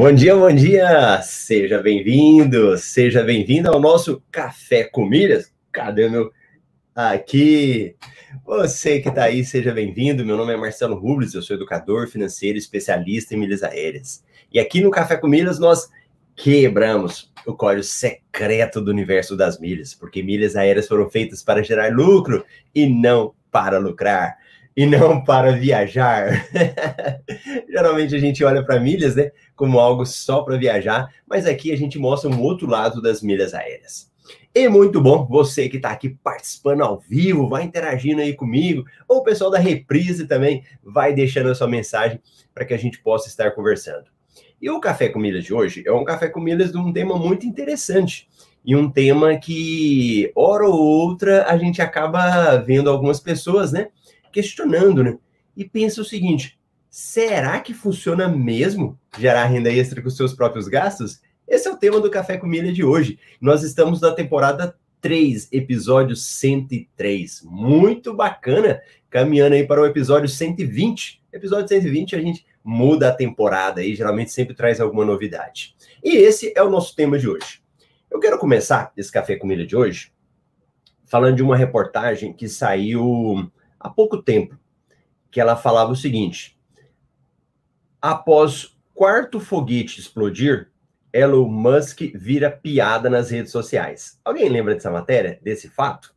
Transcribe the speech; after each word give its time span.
Bom 0.00 0.12
dia, 0.14 0.34
bom 0.34 0.50
dia! 0.50 1.20
Seja 1.20 1.78
bem-vindo, 1.82 2.78
seja 2.78 3.22
bem-vindo 3.22 3.68
ao 3.68 3.78
nosso 3.78 4.22
Café 4.32 4.84
com 4.84 5.04
Milhas. 5.04 5.52
Cadê 5.70 6.08
meu. 6.08 6.32
Aqui! 6.94 7.94
Você 8.42 9.00
que 9.00 9.10
está 9.10 9.24
aí, 9.24 9.44
seja 9.44 9.74
bem-vindo. 9.74 10.24
Meu 10.24 10.38
nome 10.38 10.54
é 10.54 10.56
Marcelo 10.56 10.98
Rubles, 10.98 11.34
eu 11.34 11.42
sou 11.42 11.54
educador 11.54 12.08
financeiro 12.08 12.56
especialista 12.56 13.34
em 13.34 13.38
milhas 13.38 13.62
aéreas. 13.62 14.24
E 14.50 14.58
aqui 14.58 14.80
no 14.80 14.90
Café 14.90 15.18
com 15.18 15.28
Milhas 15.28 15.58
nós 15.58 15.90
quebramos 16.34 17.30
o 17.44 17.52
código 17.52 17.84
secreto 17.84 18.80
do 18.80 18.90
universo 18.90 19.36
das 19.36 19.60
milhas, 19.60 19.92
porque 19.92 20.22
milhas 20.22 20.56
aéreas 20.56 20.88
foram 20.88 21.10
feitas 21.10 21.42
para 21.42 21.62
gerar 21.62 21.92
lucro 21.92 22.42
e 22.74 22.86
não 22.86 23.34
para 23.50 23.78
lucrar 23.78 24.38
e 24.76 24.86
não 24.86 25.22
para 25.24 25.52
viajar. 25.52 26.46
Geralmente 27.68 28.14
a 28.14 28.18
gente 28.18 28.44
olha 28.44 28.64
para 28.64 28.80
milhas, 28.80 29.16
né, 29.16 29.30
como 29.54 29.78
algo 29.78 30.04
só 30.04 30.42
para 30.42 30.56
viajar, 30.56 31.08
mas 31.28 31.46
aqui 31.46 31.72
a 31.72 31.76
gente 31.76 31.98
mostra 31.98 32.30
um 32.30 32.40
outro 32.40 32.68
lado 32.68 33.00
das 33.00 33.22
milhas 33.22 33.54
aéreas. 33.54 34.10
E 34.54 34.68
muito 34.68 35.00
bom, 35.00 35.26
você 35.26 35.68
que 35.68 35.76
está 35.76 35.90
aqui 35.90 36.08
participando 36.08 36.82
ao 36.82 36.98
vivo, 36.98 37.48
vai 37.48 37.62
interagindo 37.62 38.20
aí 38.20 38.34
comigo, 38.34 38.84
ou 39.08 39.18
o 39.18 39.22
pessoal 39.22 39.50
da 39.50 39.58
reprise 39.58 40.26
também 40.26 40.64
vai 40.82 41.14
deixando 41.14 41.50
a 41.50 41.54
sua 41.54 41.68
mensagem 41.68 42.20
para 42.52 42.64
que 42.64 42.74
a 42.74 42.78
gente 42.78 43.00
possa 43.00 43.28
estar 43.28 43.52
conversando. 43.52 44.06
E 44.60 44.68
o 44.68 44.80
Café 44.80 45.08
com 45.08 45.20
Milhas 45.20 45.44
de 45.44 45.54
hoje 45.54 45.84
é 45.86 45.92
um 45.92 46.04
Café 46.04 46.28
com 46.28 46.40
Milhas 46.40 46.72
de 46.72 46.78
um 46.78 46.92
tema 46.92 47.16
muito 47.16 47.46
interessante, 47.46 48.28
e 48.64 48.76
um 48.76 48.90
tema 48.90 49.38
que, 49.38 50.30
hora 50.34 50.66
ou 50.66 50.78
outra, 50.78 51.46
a 51.46 51.56
gente 51.56 51.80
acaba 51.80 52.56
vendo 52.58 52.90
algumas 52.90 53.18
pessoas, 53.18 53.72
né, 53.72 53.88
questionando, 54.32 55.02
né? 55.02 55.18
E 55.56 55.64
pensa 55.64 56.00
o 56.00 56.04
seguinte: 56.04 56.58
será 56.88 57.60
que 57.60 57.74
funciona 57.74 58.28
mesmo 58.28 58.98
gerar 59.18 59.46
renda 59.46 59.70
extra 59.70 60.02
com 60.02 60.10
seus 60.10 60.32
próprios 60.32 60.68
gastos? 60.68 61.20
Esse 61.46 61.68
é 61.68 61.70
o 61.72 61.76
tema 61.76 62.00
do 62.00 62.10
Café 62.10 62.36
com 62.36 62.46
Milha 62.46 62.72
de 62.72 62.84
hoje. 62.84 63.18
Nós 63.40 63.62
estamos 63.62 64.00
na 64.00 64.12
temporada 64.12 64.76
3, 65.00 65.48
episódio 65.50 66.14
103. 66.14 67.42
Muito 67.44 68.14
bacana, 68.14 68.80
caminhando 69.08 69.54
aí 69.54 69.66
para 69.66 69.80
o 69.80 69.86
episódio 69.86 70.28
120. 70.28 71.22
Episódio 71.32 71.68
120 71.68 72.16
a 72.16 72.20
gente 72.20 72.46
muda 72.62 73.08
a 73.08 73.14
temporada 73.14 73.82
e 73.82 73.94
geralmente 73.94 74.30
sempre 74.30 74.54
traz 74.54 74.80
alguma 74.80 75.04
novidade. 75.04 75.74
E 76.04 76.16
esse 76.16 76.52
é 76.54 76.62
o 76.62 76.70
nosso 76.70 76.94
tema 76.94 77.18
de 77.18 77.28
hoje. 77.28 77.60
Eu 78.10 78.20
quero 78.20 78.38
começar 78.38 78.92
esse 78.96 79.10
Café 79.10 79.36
com 79.36 79.46
Milha 79.46 79.66
de 79.66 79.76
hoje 79.76 80.12
falando 81.10 81.34
de 81.34 81.42
uma 81.42 81.56
reportagem 81.56 82.32
que 82.32 82.48
saiu 82.48 83.50
há 83.80 83.88
pouco 83.88 84.22
tempo, 84.22 84.58
que 85.30 85.40
ela 85.40 85.56
falava 85.56 85.90
o 85.90 85.96
seguinte: 85.96 86.58
após 88.00 88.76
quarto 88.94 89.40
foguete 89.40 89.98
explodir, 89.98 90.70
Elon 91.12 91.48
Musk 91.48 92.02
vira 92.14 92.50
piada 92.50 93.08
nas 93.08 93.30
redes 93.30 93.50
sociais. 93.50 94.20
Alguém 94.24 94.48
lembra 94.48 94.74
dessa 94.74 94.90
matéria, 94.90 95.40
desse 95.42 95.68
fato? 95.68 96.14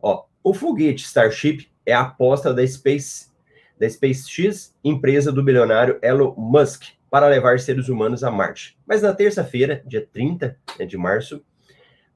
Ó, 0.00 0.24
o 0.42 0.54
foguete 0.54 1.04
Starship 1.04 1.68
é 1.84 1.92
a 1.92 2.02
aposta 2.02 2.54
da 2.54 2.66
Space 2.66 3.34
da 3.78 3.86
SpaceX, 3.86 4.74
empresa 4.82 5.30
do 5.30 5.42
bilionário 5.42 5.98
Elon 6.00 6.34
Musk, 6.34 6.84
para 7.10 7.28
levar 7.28 7.60
seres 7.60 7.90
humanos 7.90 8.24
a 8.24 8.30
Marte. 8.30 8.78
Mas 8.86 9.02
na 9.02 9.12
terça-feira, 9.12 9.82
dia 9.84 10.06
30 10.10 10.58
né, 10.78 10.86
de 10.86 10.96
março, 10.96 11.44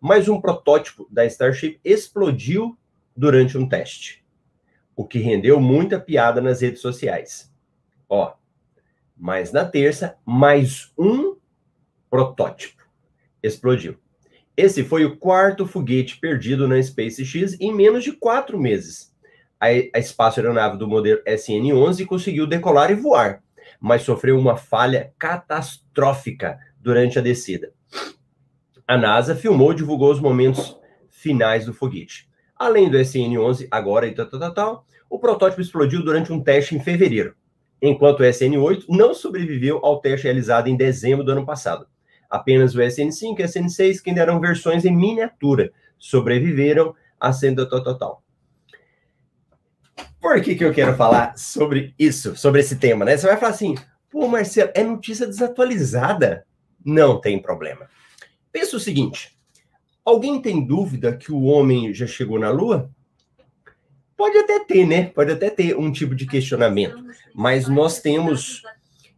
mais 0.00 0.26
um 0.26 0.40
protótipo 0.40 1.06
da 1.10 1.26
Starship 1.26 1.78
explodiu 1.84 2.78
durante 3.14 3.58
um 3.58 3.68
teste 3.68 4.19
o 5.00 5.06
que 5.06 5.18
rendeu 5.18 5.58
muita 5.58 5.98
piada 5.98 6.42
nas 6.42 6.60
redes 6.60 6.82
sociais. 6.82 7.50
Ó, 8.06 8.34
mas 9.16 9.50
na 9.50 9.64
terça, 9.64 10.18
mais 10.26 10.92
um 10.98 11.36
protótipo 12.10 12.82
explodiu. 13.42 13.96
Esse 14.54 14.84
foi 14.84 15.06
o 15.06 15.16
quarto 15.16 15.66
foguete 15.66 16.18
perdido 16.18 16.68
na 16.68 16.82
SpaceX 16.82 17.58
em 17.58 17.74
menos 17.74 18.04
de 18.04 18.12
quatro 18.12 18.60
meses. 18.60 19.10
A, 19.58 19.68
a 19.68 19.98
espaço 19.98 20.38
aeronave 20.38 20.76
do 20.76 20.86
modelo 20.86 21.22
SN-11 21.24 22.04
conseguiu 22.04 22.46
decolar 22.46 22.90
e 22.90 22.94
voar, 22.94 23.42
mas 23.80 24.02
sofreu 24.02 24.38
uma 24.38 24.58
falha 24.58 25.14
catastrófica 25.18 26.58
durante 26.78 27.18
a 27.18 27.22
descida. 27.22 27.72
A 28.86 28.98
NASA 28.98 29.34
filmou 29.34 29.72
e 29.72 29.76
divulgou 29.76 30.12
os 30.12 30.20
momentos 30.20 30.78
finais 31.08 31.64
do 31.64 31.72
foguete. 31.72 32.28
Além 32.54 32.90
do 32.90 32.98
SN-11, 32.98 33.66
agora 33.70 34.06
e 34.06 34.14
tal, 34.14 34.26
tal, 34.26 34.52
tal, 34.52 34.86
o 35.10 35.18
protótipo 35.18 35.60
explodiu 35.60 36.04
durante 36.04 36.32
um 36.32 36.40
teste 36.40 36.76
em 36.76 36.80
fevereiro, 36.80 37.34
enquanto 37.82 38.20
o 38.20 38.22
SN8 38.22 38.84
não 38.88 39.12
sobreviveu 39.12 39.84
ao 39.84 40.00
teste 40.00 40.24
realizado 40.24 40.68
em 40.68 40.76
dezembro 40.76 41.24
do 41.24 41.32
ano 41.32 41.44
passado. 41.44 41.86
Apenas 42.30 42.76
o 42.76 42.78
SN5 42.78 43.40
e 43.40 43.42
o 43.42 43.46
SN6, 43.46 44.00
que 44.00 44.10
ainda 44.10 44.22
eram 44.22 44.40
versões 44.40 44.84
em 44.84 44.96
miniatura, 44.96 45.72
sobreviveram 45.98 46.94
a 47.18 47.32
senda 47.32 47.68
total. 47.68 48.22
Por 50.20 50.40
que, 50.40 50.54
que 50.54 50.64
eu 50.64 50.72
quero 50.72 50.94
falar 50.94 51.36
sobre 51.36 51.92
isso, 51.98 52.36
sobre 52.36 52.60
esse 52.60 52.76
tema, 52.76 53.04
né? 53.04 53.16
Você 53.16 53.26
vai 53.26 53.36
falar 53.36 53.52
assim, 53.52 53.74
pô, 54.08 54.28
Marcelo, 54.28 54.70
é 54.74 54.84
notícia 54.84 55.26
desatualizada? 55.26 56.46
Não 56.84 57.20
tem 57.20 57.40
problema. 57.40 57.88
Pensa 58.52 58.76
o 58.76 58.80
seguinte: 58.80 59.36
alguém 60.04 60.40
tem 60.40 60.64
dúvida 60.64 61.16
que 61.16 61.32
o 61.32 61.42
homem 61.42 61.92
já 61.92 62.06
chegou 62.06 62.38
na 62.38 62.50
Lua? 62.50 62.90
Pode 64.20 64.36
até 64.36 64.62
ter, 64.62 64.86
né? 64.86 65.06
Pode 65.06 65.32
até 65.32 65.48
ter 65.48 65.74
um 65.78 65.90
tipo 65.90 66.14
de 66.14 66.26
questionamento, 66.26 67.02
mas 67.34 67.66
nós 67.68 68.02
temos 68.02 68.62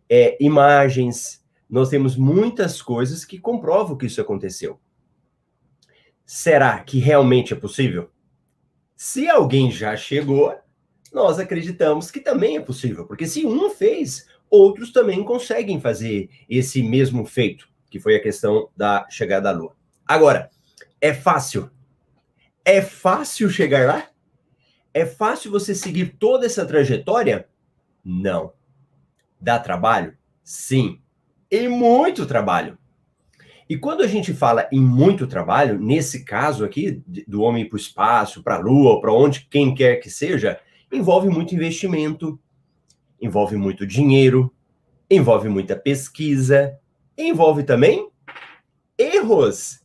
é, 0.08 0.36
imagens, 0.38 1.44
nós 1.68 1.88
temos 1.88 2.16
muitas 2.16 2.80
coisas 2.80 3.24
que 3.24 3.36
comprovam 3.36 3.96
que 3.96 4.06
isso 4.06 4.20
aconteceu. 4.20 4.78
Será 6.24 6.78
que 6.78 7.00
realmente 7.00 7.52
é 7.52 7.56
possível? 7.56 8.10
Se 8.94 9.28
alguém 9.28 9.72
já 9.72 9.96
chegou, 9.96 10.54
nós 11.12 11.40
acreditamos 11.40 12.08
que 12.08 12.20
também 12.20 12.56
é 12.56 12.60
possível, 12.60 13.04
porque 13.04 13.26
se 13.26 13.44
um 13.44 13.70
fez, 13.70 14.28
outros 14.48 14.92
também 14.92 15.24
conseguem 15.24 15.80
fazer 15.80 16.30
esse 16.48 16.80
mesmo 16.80 17.26
feito, 17.26 17.68
que 17.90 17.98
foi 17.98 18.14
a 18.14 18.22
questão 18.22 18.68
da 18.76 19.04
chegada 19.10 19.48
à 19.48 19.52
Lua. 19.52 19.74
Agora, 20.06 20.48
é 21.00 21.12
fácil? 21.12 21.68
É 22.64 22.80
fácil 22.80 23.50
chegar 23.50 23.84
lá? 23.84 24.11
É 24.94 25.06
fácil 25.06 25.50
você 25.50 25.74
seguir 25.74 26.16
toda 26.18 26.46
essa 26.46 26.66
trajetória? 26.66 27.48
Não. 28.04 28.52
Dá 29.40 29.58
trabalho? 29.58 30.16
Sim. 30.42 31.00
E 31.50 31.68
muito 31.68 32.26
trabalho. 32.26 32.78
E 33.68 33.76
quando 33.78 34.02
a 34.02 34.06
gente 34.06 34.34
fala 34.34 34.68
em 34.70 34.80
muito 34.80 35.26
trabalho, 35.26 35.80
nesse 35.80 36.24
caso 36.24 36.64
aqui, 36.64 37.02
do 37.26 37.40
homem 37.40 37.66
para 37.66 37.76
o 37.76 37.80
espaço, 37.80 38.42
para 38.42 38.56
a 38.56 38.58
Lua, 38.58 39.00
para 39.00 39.12
onde 39.12 39.46
quem 39.48 39.74
quer 39.74 39.96
que 39.96 40.10
seja, 40.10 40.60
envolve 40.92 41.28
muito 41.28 41.54
investimento, 41.54 42.38
envolve 43.20 43.56
muito 43.56 43.86
dinheiro, 43.86 44.52
envolve 45.10 45.48
muita 45.48 45.74
pesquisa, 45.74 46.78
envolve 47.16 47.62
também 47.62 48.10
erros. 48.98 49.80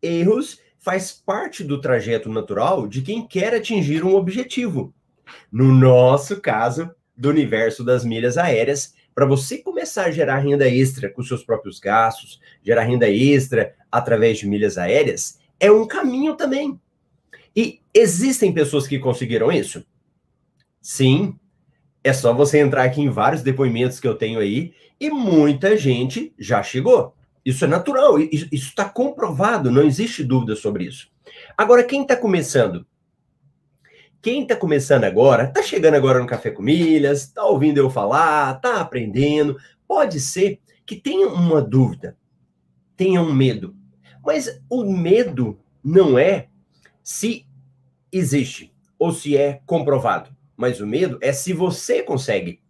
Erros 0.00 0.58
faz 0.86 1.10
parte 1.10 1.64
do 1.64 1.80
trajeto 1.80 2.28
natural 2.28 2.86
de 2.86 3.02
quem 3.02 3.26
quer 3.26 3.52
atingir 3.52 4.04
um 4.04 4.14
objetivo. 4.14 4.94
No 5.50 5.72
nosso 5.72 6.40
caso, 6.40 6.88
do 7.16 7.28
universo 7.28 7.82
das 7.82 8.04
milhas 8.04 8.38
aéreas, 8.38 8.94
para 9.12 9.26
você 9.26 9.58
começar 9.58 10.04
a 10.04 10.10
gerar 10.12 10.38
renda 10.38 10.68
extra 10.68 11.10
com 11.10 11.24
seus 11.24 11.42
próprios 11.42 11.80
gastos, 11.80 12.40
gerar 12.62 12.84
renda 12.84 13.10
extra 13.10 13.74
através 13.90 14.38
de 14.38 14.46
milhas 14.46 14.78
aéreas, 14.78 15.40
é 15.58 15.72
um 15.72 15.88
caminho 15.88 16.36
também. 16.36 16.80
E 17.56 17.80
existem 17.92 18.54
pessoas 18.54 18.86
que 18.86 19.00
conseguiram 19.00 19.50
isso? 19.50 19.84
Sim. 20.80 21.36
É 22.04 22.12
só 22.12 22.32
você 22.32 22.60
entrar 22.60 22.84
aqui 22.84 23.00
em 23.00 23.10
vários 23.10 23.42
depoimentos 23.42 23.98
que 23.98 24.06
eu 24.06 24.14
tenho 24.14 24.38
aí 24.38 24.72
e 25.00 25.10
muita 25.10 25.76
gente 25.76 26.32
já 26.38 26.62
chegou. 26.62 27.15
Isso 27.46 27.64
é 27.64 27.68
natural, 27.68 28.18
isso 28.18 28.48
está 28.50 28.88
comprovado, 28.88 29.70
não 29.70 29.84
existe 29.84 30.24
dúvida 30.24 30.56
sobre 30.56 30.82
isso. 30.82 31.08
Agora, 31.56 31.84
quem 31.84 32.02
está 32.02 32.16
começando? 32.16 32.84
Quem 34.20 34.42
está 34.42 34.56
começando 34.56 35.04
agora, 35.04 35.44
está 35.44 35.62
chegando 35.62 35.94
agora 35.94 36.18
no 36.18 36.26
Café 36.26 36.50
com 36.50 36.60
Milhas, 36.60 37.22
está 37.22 37.44
ouvindo 37.44 37.78
eu 37.78 37.88
falar, 37.88 38.56
está 38.56 38.80
aprendendo, 38.80 39.56
pode 39.86 40.18
ser 40.18 40.58
que 40.84 40.96
tenha 40.96 41.28
uma 41.28 41.62
dúvida, 41.62 42.16
tenha 42.96 43.22
um 43.22 43.32
medo. 43.32 43.76
Mas 44.24 44.60
o 44.68 44.82
medo 44.82 45.56
não 45.84 46.18
é 46.18 46.48
se 47.00 47.46
existe 48.10 48.74
ou 48.98 49.12
se 49.12 49.36
é 49.36 49.60
comprovado. 49.64 50.34
Mas 50.56 50.80
o 50.80 50.86
medo 50.86 51.16
é 51.20 51.32
se 51.32 51.52
você 51.52 52.02
consegue. 52.02 52.60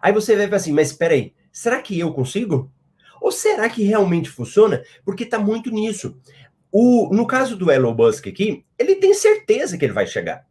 Aí 0.00 0.14
você 0.14 0.34
vai 0.34 0.46
falar 0.46 0.56
assim, 0.56 0.72
mas 0.72 0.92
espera 0.92 1.12
aí, 1.12 1.34
será 1.52 1.82
que 1.82 1.98
eu 1.98 2.10
consigo? 2.14 2.72
Ou 3.24 3.32
será 3.32 3.70
que 3.70 3.82
realmente 3.82 4.28
funciona? 4.28 4.84
Porque 5.02 5.24
está 5.24 5.38
muito 5.38 5.70
nisso. 5.70 6.14
O, 6.70 7.08
no 7.10 7.26
caso 7.26 7.56
do 7.56 7.70
Elon 7.70 7.94
Musk 7.94 8.26
aqui, 8.26 8.66
ele 8.78 8.96
tem 8.96 9.14
certeza 9.14 9.78
que 9.78 9.84
ele 9.86 9.94
vai 9.94 10.06
chegar. 10.06 10.46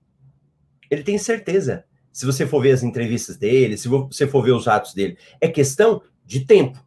Ele 0.90 1.04
tem 1.04 1.16
certeza. 1.20 1.86
Se 2.12 2.26
você 2.26 2.48
for 2.48 2.64
ver 2.64 2.72
as 2.72 2.82
entrevistas 2.82 3.38
dele, 3.38 3.78
se 3.78 3.88
você 3.88 4.26
for 4.26 4.44
ver 4.44 4.54
os 4.54 4.68
atos 4.68 4.96
dele, 4.96 5.20
é 5.40 5.48
questão 5.48 6.02
de 6.26 6.46
tempo. 6.46 6.84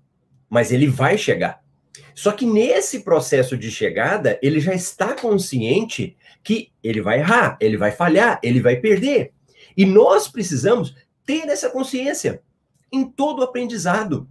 mas 0.50 0.72
ele 0.72 0.88
vai 0.88 1.16
chegar. 1.16 1.62
Só 2.16 2.32
que 2.32 2.44
nesse 2.44 3.04
processo 3.04 3.56
de 3.56 3.70
chegada, 3.70 4.40
ele 4.42 4.58
já 4.58 4.74
está 4.74 5.14
consciente 5.14 6.16
que 6.42 6.72
ele 6.82 7.00
vai 7.00 7.20
errar, 7.20 7.56
ele 7.60 7.76
vai 7.76 7.92
falhar, 7.92 8.40
ele 8.42 8.60
vai 8.60 8.74
perder. 8.74 9.32
E 9.76 9.86
nós 9.86 10.26
precisamos 10.26 10.96
ter 11.24 11.48
essa 11.48 11.70
consciência 11.70 12.42
em 12.90 13.04
todo 13.04 13.38
o 13.38 13.42
aprendizado. 13.44 14.28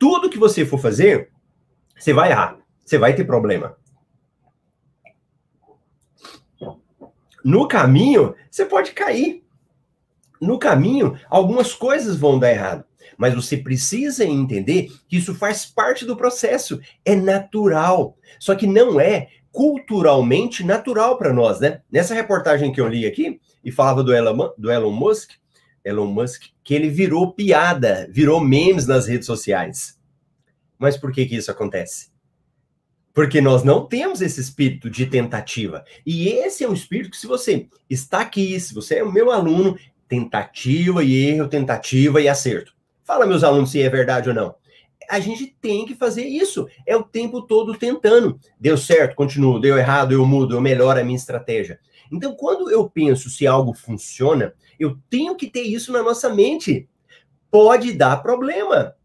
Tudo 0.00 0.30
que 0.30 0.38
você 0.38 0.64
for 0.64 0.80
fazer, 0.80 1.30
você 1.94 2.14
vai 2.14 2.30
errar, 2.30 2.58
você 2.82 2.96
vai 2.96 3.14
ter 3.14 3.24
problema. 3.24 3.76
No 7.44 7.68
caminho, 7.68 8.34
você 8.50 8.64
pode 8.64 8.92
cair. 8.92 9.44
No 10.40 10.58
caminho, 10.58 11.18
algumas 11.28 11.74
coisas 11.74 12.16
vão 12.16 12.38
dar 12.38 12.50
errado. 12.50 12.84
Mas 13.18 13.34
você 13.34 13.58
precisa 13.58 14.24
entender 14.24 14.90
que 15.06 15.18
isso 15.18 15.34
faz 15.34 15.66
parte 15.66 16.06
do 16.06 16.16
processo. 16.16 16.80
É 17.04 17.14
natural. 17.14 18.16
Só 18.38 18.54
que 18.54 18.66
não 18.66 18.98
é 18.98 19.28
culturalmente 19.52 20.64
natural 20.64 21.18
para 21.18 21.32
nós, 21.32 21.60
né? 21.60 21.82
Nessa 21.92 22.14
reportagem 22.14 22.72
que 22.72 22.80
eu 22.80 22.88
li 22.88 23.04
aqui, 23.04 23.38
e 23.62 23.70
falava 23.70 24.02
do 24.02 24.14
Elon, 24.14 24.50
do 24.56 24.70
Elon 24.70 24.92
Musk, 24.92 25.32
Elon 25.84 26.06
Musk, 26.06 26.44
que 26.62 26.74
ele 26.74 26.88
virou 26.88 27.32
piada, 27.32 28.08
virou 28.10 28.40
memes 28.40 28.86
nas 28.86 29.06
redes 29.06 29.26
sociais. 29.26 29.98
Mas 30.78 30.96
por 30.96 31.12
que 31.12 31.26
que 31.26 31.36
isso 31.36 31.50
acontece? 31.50 32.10
Porque 33.12 33.40
nós 33.40 33.64
não 33.64 33.86
temos 33.86 34.20
esse 34.20 34.40
espírito 34.40 34.88
de 34.88 35.06
tentativa. 35.06 35.84
E 36.06 36.28
esse 36.28 36.64
é 36.64 36.68
um 36.68 36.72
espírito 36.72 37.10
que, 37.10 37.16
se 37.16 37.26
você 37.26 37.68
está 37.88 38.20
aqui, 38.20 38.58
se 38.58 38.72
você 38.72 38.96
é 38.96 39.04
o 39.04 39.12
meu 39.12 39.30
aluno, 39.30 39.76
tentativa 40.08 41.02
e 41.04 41.28
erro, 41.28 41.48
tentativa 41.48 42.20
e 42.20 42.28
acerto. 42.28 42.72
Fala, 43.04 43.26
meus 43.26 43.42
alunos, 43.42 43.70
se 43.70 43.82
é 43.82 43.88
verdade 43.88 44.28
ou 44.28 44.34
não. 44.34 44.54
A 45.10 45.18
gente 45.18 45.56
tem 45.60 45.84
que 45.84 45.94
fazer 45.94 46.24
isso. 46.24 46.68
É 46.86 46.96
o 46.96 47.02
tempo 47.02 47.42
todo 47.42 47.76
tentando. 47.76 48.38
Deu 48.58 48.76
certo, 48.78 49.16
continuo. 49.16 49.60
Deu 49.60 49.76
errado, 49.76 50.12
eu 50.12 50.24
mudo, 50.24 50.54
eu 50.54 50.60
melhoro 50.60 51.00
a 51.00 51.04
minha 51.04 51.16
estratégia. 51.16 51.80
Então, 52.12 52.34
quando 52.34 52.70
eu 52.70 52.88
penso 52.88 53.28
se 53.28 53.46
algo 53.46 53.74
funciona, 53.74 54.52
eu 54.80 54.98
tenho 55.10 55.36
que 55.36 55.46
ter 55.46 55.62
isso 55.62 55.92
na 55.92 56.02
nossa 56.02 56.30
mente. 56.30 56.88
Pode 57.50 57.92
dar 57.92 58.22
problema. 58.22 58.96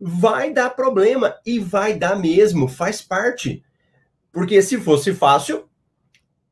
Vai 0.00 0.52
dar 0.52 0.70
problema. 0.70 1.36
E 1.44 1.58
vai 1.58 1.92
dar 1.92 2.18
mesmo. 2.18 2.66
Faz 2.66 3.02
parte. 3.02 3.62
Porque 4.32 4.62
se 4.62 4.78
fosse 4.78 5.14
fácil, 5.14 5.68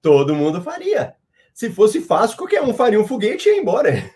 todo 0.02 0.34
mundo 0.34 0.60
faria. 0.60 1.14
Se 1.54 1.70
fosse 1.70 2.02
fácil, 2.02 2.36
qualquer 2.36 2.62
um 2.62 2.74
faria 2.74 3.00
um 3.00 3.06
foguete 3.06 3.48
e 3.48 3.52
ia 3.52 3.60
embora. 3.60 4.12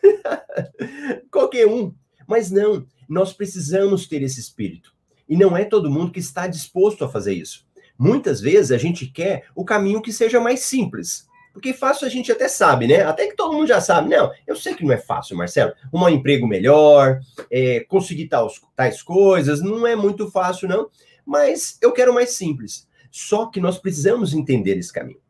qualquer 1.33 1.67
um. 1.67 1.95
Mas 2.29 2.51
não, 2.51 2.87
nós 3.09 3.33
precisamos 3.33 4.07
ter 4.07 4.23
esse 4.23 4.39
espírito. 4.41 4.93
E 5.27 5.37
não 5.37 5.57
é 5.57 5.65
todo 5.65 5.91
mundo 5.91 6.13
que 6.13 6.21
está 6.21 6.47
disposto 6.47 7.03
a 7.03 7.09
fazer 7.09 7.33
isso. 7.33 7.67
Muitas 7.99 8.43
vezes 8.43 8.73
a 8.73 8.79
gente 8.79 9.07
quer 9.07 9.47
o 9.55 9.65
caminho 9.65 10.03
que 10.03 10.13
seja 10.13 10.39
mais 10.39 10.61
simples. 10.61 11.30
Porque 11.53 11.73
fácil 11.73 12.07
a 12.07 12.11
gente 12.11 12.31
até 12.31 12.49
sabe, 12.49 12.87
né? 12.87 13.03
Até 13.03 13.27
que 13.27 13.35
todo 13.35 13.53
mundo 13.53 13.67
já 13.67 13.81
sabe. 13.81 14.09
Não, 14.09 14.31
eu 14.47 14.55
sei 14.55 14.75
que 14.75 14.85
não 14.85 14.93
é 14.93 14.97
fácil, 14.97 15.37
Marcelo. 15.37 15.73
Um 15.93 16.09
emprego 16.09 16.47
melhor, 16.47 17.21
é, 17.51 17.81
conseguir 17.81 18.29
tais, 18.29 18.61
tais 18.77 19.03
coisas, 19.03 19.61
não 19.61 19.87
é 19.87 19.97
muito 19.97 20.31
fácil, 20.31 20.69
não. 20.69 20.89
Mas 21.27 21.77
eu 21.83 21.93
quero 21.93 22.15
mais 22.15 22.31
simples. 22.31 22.89
Só 23.11 23.47
que 23.47 23.61
nós 23.61 23.79
precisamos 23.79 24.33
entender 24.33 24.79
esse 24.79 24.93
caminho. 24.93 25.21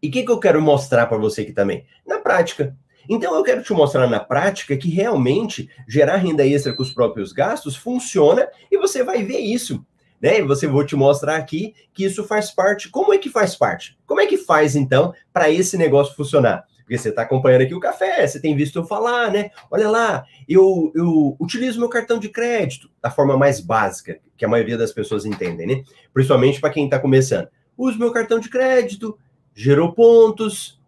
E 0.00 0.08
o 0.08 0.10
que, 0.10 0.22
que 0.22 0.30
eu 0.30 0.38
quero 0.38 0.60
mostrar 0.60 1.06
para 1.06 1.18
você 1.18 1.42
aqui 1.42 1.52
também? 1.52 1.84
Na 2.06 2.18
prática. 2.18 2.76
Então 3.08 3.34
eu 3.34 3.42
quero 3.42 3.62
te 3.62 3.72
mostrar 3.72 4.06
na 4.06 4.20
prática 4.20 4.76
que 4.76 4.88
realmente 4.88 5.68
gerar 5.88 6.16
renda 6.16 6.46
extra 6.46 6.72
com 6.72 6.82
os 6.82 6.92
próprios 6.92 7.32
gastos 7.32 7.76
funciona 7.76 8.48
e 8.70 8.78
você 8.78 9.02
vai 9.02 9.22
ver 9.24 9.38
isso. 9.38 9.84
Né? 10.22 10.38
E 10.38 10.42
você 10.42 10.68
vou 10.68 10.86
te 10.86 10.94
mostrar 10.94 11.36
aqui 11.36 11.74
que 11.92 12.04
isso 12.04 12.22
faz 12.22 12.52
parte. 12.52 12.88
Como 12.88 13.12
é 13.12 13.18
que 13.18 13.28
faz 13.28 13.56
parte? 13.56 13.98
Como 14.06 14.20
é 14.20 14.26
que 14.26 14.38
faz 14.38 14.76
então 14.76 15.12
para 15.32 15.50
esse 15.50 15.76
negócio 15.76 16.14
funcionar? 16.14 16.64
Porque 16.78 16.96
você 16.96 17.08
está 17.08 17.22
acompanhando 17.22 17.62
aqui 17.62 17.74
o 17.74 17.80
café, 17.80 18.26
você 18.26 18.40
tem 18.40 18.54
visto 18.54 18.78
eu 18.78 18.84
falar, 18.84 19.30
né? 19.32 19.50
Olha 19.70 19.88
lá, 19.88 20.24
eu, 20.48 20.92
eu 20.94 21.36
utilizo 21.40 21.80
meu 21.80 21.88
cartão 21.88 22.18
de 22.18 22.28
crédito 22.28 22.88
da 23.02 23.10
forma 23.10 23.36
mais 23.36 23.60
básica, 23.60 24.20
que 24.36 24.44
a 24.44 24.48
maioria 24.48 24.76
das 24.76 24.92
pessoas 24.92 25.24
entendem, 25.24 25.66
né? 25.66 25.84
Principalmente 26.12 26.60
para 26.60 26.70
quem 26.70 26.84
está 26.84 26.98
começando. 26.98 27.48
Uso 27.76 27.98
meu 27.98 28.12
cartão 28.12 28.38
de 28.38 28.48
crédito, 28.48 29.18
gerou 29.54 29.92
pontos, 29.92 30.80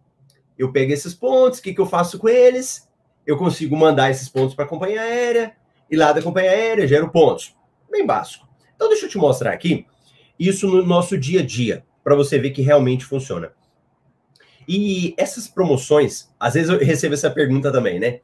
eu 0.57 0.71
pego 0.71 0.93
esses 0.93 1.13
pontos, 1.13 1.59
o 1.59 1.61
que, 1.61 1.73
que 1.73 1.81
eu 1.81 1.85
faço 1.85 2.17
com 2.19 2.29
eles? 2.29 2.87
Eu 3.25 3.37
consigo 3.37 3.75
mandar 3.75 4.11
esses 4.11 4.29
pontos 4.29 4.53
para 4.53 4.65
a 4.65 4.67
companhia 4.67 5.01
aérea, 5.01 5.55
e 5.89 5.95
lá 5.95 6.11
da 6.11 6.21
companhia 6.21 6.51
aérea 6.51 6.87
gero 6.87 7.09
pontos. 7.09 7.55
Bem 7.91 8.05
básico. 8.05 8.44
Então, 8.75 8.89
deixa 8.89 9.05
eu 9.05 9.09
te 9.09 9.17
mostrar 9.17 9.51
aqui 9.51 9.85
isso 10.39 10.67
no 10.67 10.85
nosso 10.85 11.17
dia 11.17 11.39
a 11.39 11.45
dia, 11.45 11.85
para 12.03 12.15
você 12.15 12.37
ver 12.37 12.51
que 12.51 12.61
realmente 12.61 13.05
funciona. 13.05 13.51
E 14.67 15.13
essas 15.17 15.47
promoções, 15.47 16.29
às 16.39 16.55
vezes 16.55 16.69
eu 16.69 16.79
recebo 16.79 17.13
essa 17.13 17.29
pergunta 17.29 17.71
também, 17.71 17.99
né? 17.99 18.19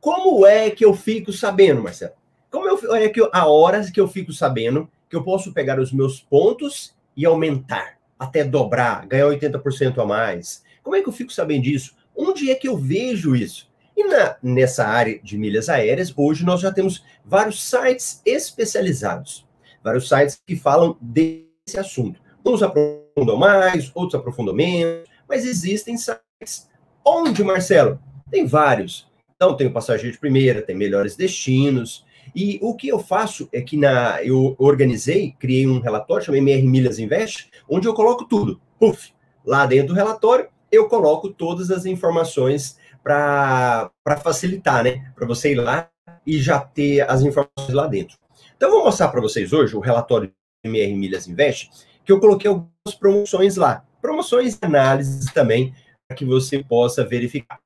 Como 0.00 0.46
é 0.46 0.70
que 0.70 0.84
eu 0.84 0.94
fico 0.94 1.32
sabendo, 1.32 1.82
Marcelo? 1.82 2.12
Como 2.50 2.66
eu, 2.66 2.94
é 2.94 3.08
que 3.08 3.20
eu, 3.20 3.28
a 3.32 3.46
horas 3.46 3.90
que 3.90 4.00
eu 4.00 4.08
fico 4.08 4.32
sabendo 4.32 4.88
que 5.08 5.16
eu 5.16 5.22
posso 5.22 5.52
pegar 5.52 5.78
os 5.78 5.92
meus 5.92 6.20
pontos 6.20 6.94
e 7.16 7.26
aumentar, 7.26 7.98
até 8.18 8.42
dobrar, 8.42 9.06
ganhar 9.06 9.26
80% 9.26 9.98
a 9.98 10.06
mais, 10.06 10.64
como 10.82 10.96
é 10.96 11.02
que 11.02 11.08
eu 11.08 11.12
fico 11.12 11.32
sabendo 11.32 11.64
disso? 11.64 11.94
Onde 12.16 12.50
é 12.50 12.54
que 12.54 12.68
eu 12.68 12.76
vejo 12.76 13.36
isso? 13.36 13.68
E 13.96 14.04
na, 14.04 14.36
nessa 14.42 14.86
área 14.86 15.20
de 15.22 15.36
milhas 15.36 15.68
aéreas, 15.68 16.12
hoje 16.16 16.44
nós 16.44 16.60
já 16.60 16.72
temos 16.72 17.04
vários 17.24 17.62
sites 17.62 18.22
especializados, 18.24 19.46
vários 19.82 20.08
sites 20.08 20.40
que 20.46 20.56
falam 20.56 20.96
desse 21.00 21.78
assunto. 21.78 22.20
Uns 22.44 22.62
aprofundam 22.62 23.36
mais, 23.36 23.90
outros 23.94 24.18
aprofundam 24.18 24.54
menos, 24.54 25.08
mas 25.28 25.44
existem 25.44 25.96
sites. 25.96 26.68
Onde, 27.04 27.42
Marcelo? 27.44 27.98
Tem 28.30 28.46
vários. 28.46 29.08
Então, 29.34 29.56
tem 29.56 29.66
o 29.66 29.72
passageiro 29.72 30.12
de 30.12 30.20
primeira, 30.20 30.62
tem 30.62 30.76
melhores 30.76 31.16
destinos. 31.16 32.04
E 32.34 32.58
o 32.62 32.74
que 32.74 32.88
eu 32.88 32.98
faço 32.98 33.48
é 33.52 33.60
que 33.60 33.76
na, 33.76 34.22
eu 34.22 34.54
organizei, 34.58 35.34
criei 35.38 35.66
um 35.66 35.80
relatório, 35.80 36.24
chamei 36.24 36.40
MR 36.40 36.66
Milhas 36.66 36.98
Invest, 36.98 37.50
onde 37.68 37.88
eu 37.88 37.94
coloco 37.94 38.24
tudo. 38.24 38.60
Puf! 38.78 39.12
Lá 39.44 39.66
dentro 39.66 39.88
do 39.88 39.94
relatório, 39.94 40.48
eu 40.70 40.88
coloco 40.88 41.30
todas 41.30 41.70
as 41.70 41.86
informações 41.86 42.78
para 43.02 43.90
facilitar, 44.22 44.84
né? 44.84 45.10
Para 45.16 45.26
você 45.26 45.52
ir 45.52 45.56
lá 45.56 45.88
e 46.26 46.38
já 46.38 46.60
ter 46.60 47.00
as 47.10 47.22
informações 47.22 47.72
lá 47.72 47.86
dentro. 47.86 48.19
Então, 48.60 48.68
eu 48.68 48.74
vou 48.74 48.84
mostrar 48.84 49.08
para 49.08 49.22
vocês 49.22 49.54
hoje 49.54 49.74
o 49.74 49.80
relatório 49.80 50.30
MR 50.62 50.94
Milhas 50.94 51.26
Invest, 51.26 51.70
que 52.04 52.12
eu 52.12 52.20
coloquei 52.20 52.46
algumas 52.46 52.94
promoções 52.98 53.56
lá. 53.56 53.86
Promoções 54.02 54.52
e 54.52 54.58
análises 54.60 55.32
também, 55.32 55.74
para 56.06 56.14
que 56.14 56.26
você 56.26 56.62
possa 56.62 57.02
verificar. 57.02 57.58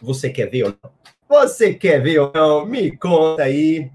Você 0.00 0.30
quer 0.30 0.46
ver 0.46 0.62
ou 0.62 0.74
não? 0.82 0.90
Você 1.28 1.74
quer 1.74 2.02
ver 2.02 2.20
ou 2.20 2.32
não? 2.34 2.64
Me 2.64 2.96
conta 2.96 3.42
aí. 3.42 3.90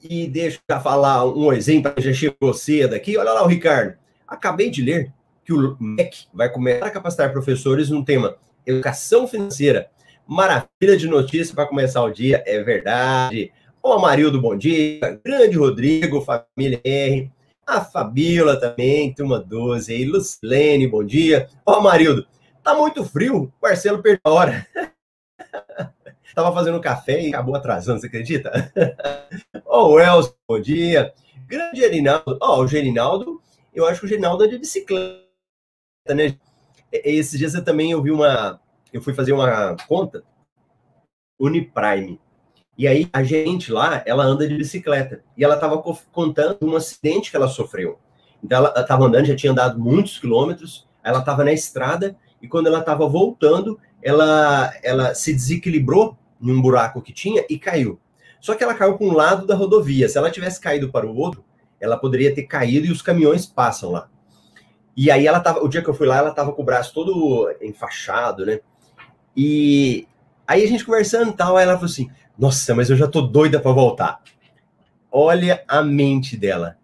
E 0.00 0.28
deixa 0.28 0.60
eu 0.68 0.80
falar 0.80 1.26
um 1.26 1.52
exemplo, 1.52 1.92
já 1.98 2.12
chegou 2.12 2.54
cedo 2.54 2.94
aqui. 2.94 3.18
Olha 3.18 3.32
lá 3.32 3.42
o 3.42 3.48
Ricardo. 3.48 3.98
Acabei 4.24 4.70
de 4.70 4.82
ler 4.82 5.12
que 5.44 5.52
o 5.52 5.76
MEC 5.80 6.28
vai 6.32 6.48
começar 6.48 6.86
a 6.86 6.90
capacitar 6.92 7.32
professores 7.32 7.90
no 7.90 8.04
tema 8.04 8.36
educação 8.64 9.26
financeira. 9.26 9.90
Maravilha 10.30 10.94
de 10.94 11.08
notícia 11.08 11.54
para 11.54 11.64
começar 11.64 12.02
o 12.02 12.10
dia, 12.10 12.44
é 12.46 12.62
verdade. 12.62 13.50
Ó, 13.82 13.94
Amarildo, 13.94 14.38
bom 14.38 14.54
dia. 14.54 15.18
Grande 15.24 15.56
Rodrigo, 15.56 16.20
família 16.20 16.78
R. 16.84 17.32
A 17.66 17.80
Fabíola 17.80 18.60
também, 18.60 19.14
turma 19.14 19.40
12 19.40 19.90
aí. 19.90 20.04
Lucilene, 20.04 20.86
bom 20.86 21.02
dia. 21.02 21.48
Ó, 21.64 21.76
Amarildo, 21.76 22.26
tá 22.62 22.74
muito 22.74 23.06
frio. 23.06 23.50
Marcelo 23.62 24.02
perdeu 24.02 24.20
a 24.24 24.30
hora. 24.30 24.66
Tava 26.34 26.52
fazendo 26.52 26.78
café 26.78 27.22
e 27.22 27.28
acabou 27.30 27.56
atrasando, 27.56 27.98
você 27.98 28.06
acredita? 28.06 28.70
Ó, 29.64 29.92
o 29.92 29.98
Elson, 29.98 30.34
bom 30.46 30.60
dia. 30.60 31.10
Grande 31.46 31.80
Gerinaldo. 31.80 32.36
Ó, 32.42 32.60
o 32.60 32.68
Gerinaldo, 32.68 33.40
eu 33.74 33.86
acho 33.86 34.00
que 34.00 34.06
o 34.06 34.08
Gerinaldo 34.10 34.44
é 34.44 34.46
de 34.46 34.58
bicicleta, 34.58 35.24
né? 36.14 36.36
Esses 36.92 37.38
dias 37.38 37.54
eu 37.54 37.64
também 37.64 37.92
eu 37.92 38.02
vi 38.02 38.10
uma. 38.10 38.60
Eu 38.92 39.02
fui 39.02 39.14
fazer 39.14 39.32
uma 39.32 39.76
conta 39.86 40.22
Uniprime. 41.38 42.20
E 42.76 42.86
aí 42.86 43.08
a 43.12 43.22
gente 43.22 43.72
lá, 43.72 44.02
ela 44.06 44.24
anda 44.24 44.46
de 44.46 44.56
bicicleta. 44.56 45.22
E 45.36 45.44
ela 45.44 45.54
estava 45.54 45.82
contando 46.12 46.58
um 46.62 46.76
acidente 46.76 47.30
que 47.30 47.36
ela 47.36 47.48
sofreu. 47.48 47.98
Então 48.42 48.58
ela 48.58 48.80
estava 48.80 49.04
andando, 49.04 49.26
já 49.26 49.36
tinha 49.36 49.52
andado 49.52 49.78
muitos 49.80 50.18
quilômetros, 50.18 50.86
ela 51.02 51.18
estava 51.18 51.44
na 51.44 51.52
estrada 51.52 52.16
e 52.40 52.46
quando 52.46 52.68
ela 52.68 52.78
estava 52.78 53.08
voltando, 53.08 53.80
ela, 54.00 54.72
ela 54.82 55.14
se 55.14 55.32
desequilibrou 55.32 56.16
em 56.40 56.52
um 56.52 56.62
buraco 56.62 57.02
que 57.02 57.12
tinha 57.12 57.44
e 57.50 57.58
caiu. 57.58 58.00
Só 58.40 58.54
que 58.54 58.62
ela 58.62 58.74
caiu 58.74 58.96
para 58.96 59.06
um 59.06 59.12
lado 59.12 59.44
da 59.44 59.56
rodovia. 59.56 60.08
Se 60.08 60.16
ela 60.16 60.30
tivesse 60.30 60.60
caído 60.60 60.90
para 60.90 61.06
o 61.06 61.16
outro, 61.16 61.44
ela 61.80 61.96
poderia 61.96 62.32
ter 62.32 62.44
caído 62.44 62.86
e 62.86 62.92
os 62.92 63.02
caminhões 63.02 63.44
passam 63.44 63.90
lá. 63.90 64.08
E 64.96 65.10
aí 65.10 65.26
ela 65.26 65.40
tava, 65.40 65.64
o 65.64 65.68
dia 65.68 65.82
que 65.82 65.88
eu 65.88 65.94
fui 65.94 66.06
lá, 66.06 66.18
ela 66.18 66.30
tava 66.30 66.52
com 66.52 66.62
o 66.62 66.64
braço 66.64 66.94
todo 66.94 67.52
enfaixado, 67.60 68.46
né? 68.46 68.60
E 69.40 70.08
aí 70.44 70.64
a 70.64 70.66
gente 70.66 70.84
conversando 70.84 71.30
e 71.30 71.36
tal, 71.36 71.56
aí 71.56 71.62
ela 71.62 71.74
falou 71.74 71.86
assim: 71.86 72.10
Nossa, 72.36 72.74
mas 72.74 72.90
eu 72.90 72.96
já 72.96 73.06
tô 73.06 73.20
doida 73.20 73.60
para 73.60 73.70
voltar. 73.70 74.20
Olha 75.12 75.62
a 75.68 75.80
mente 75.80 76.36
dela. 76.36 76.76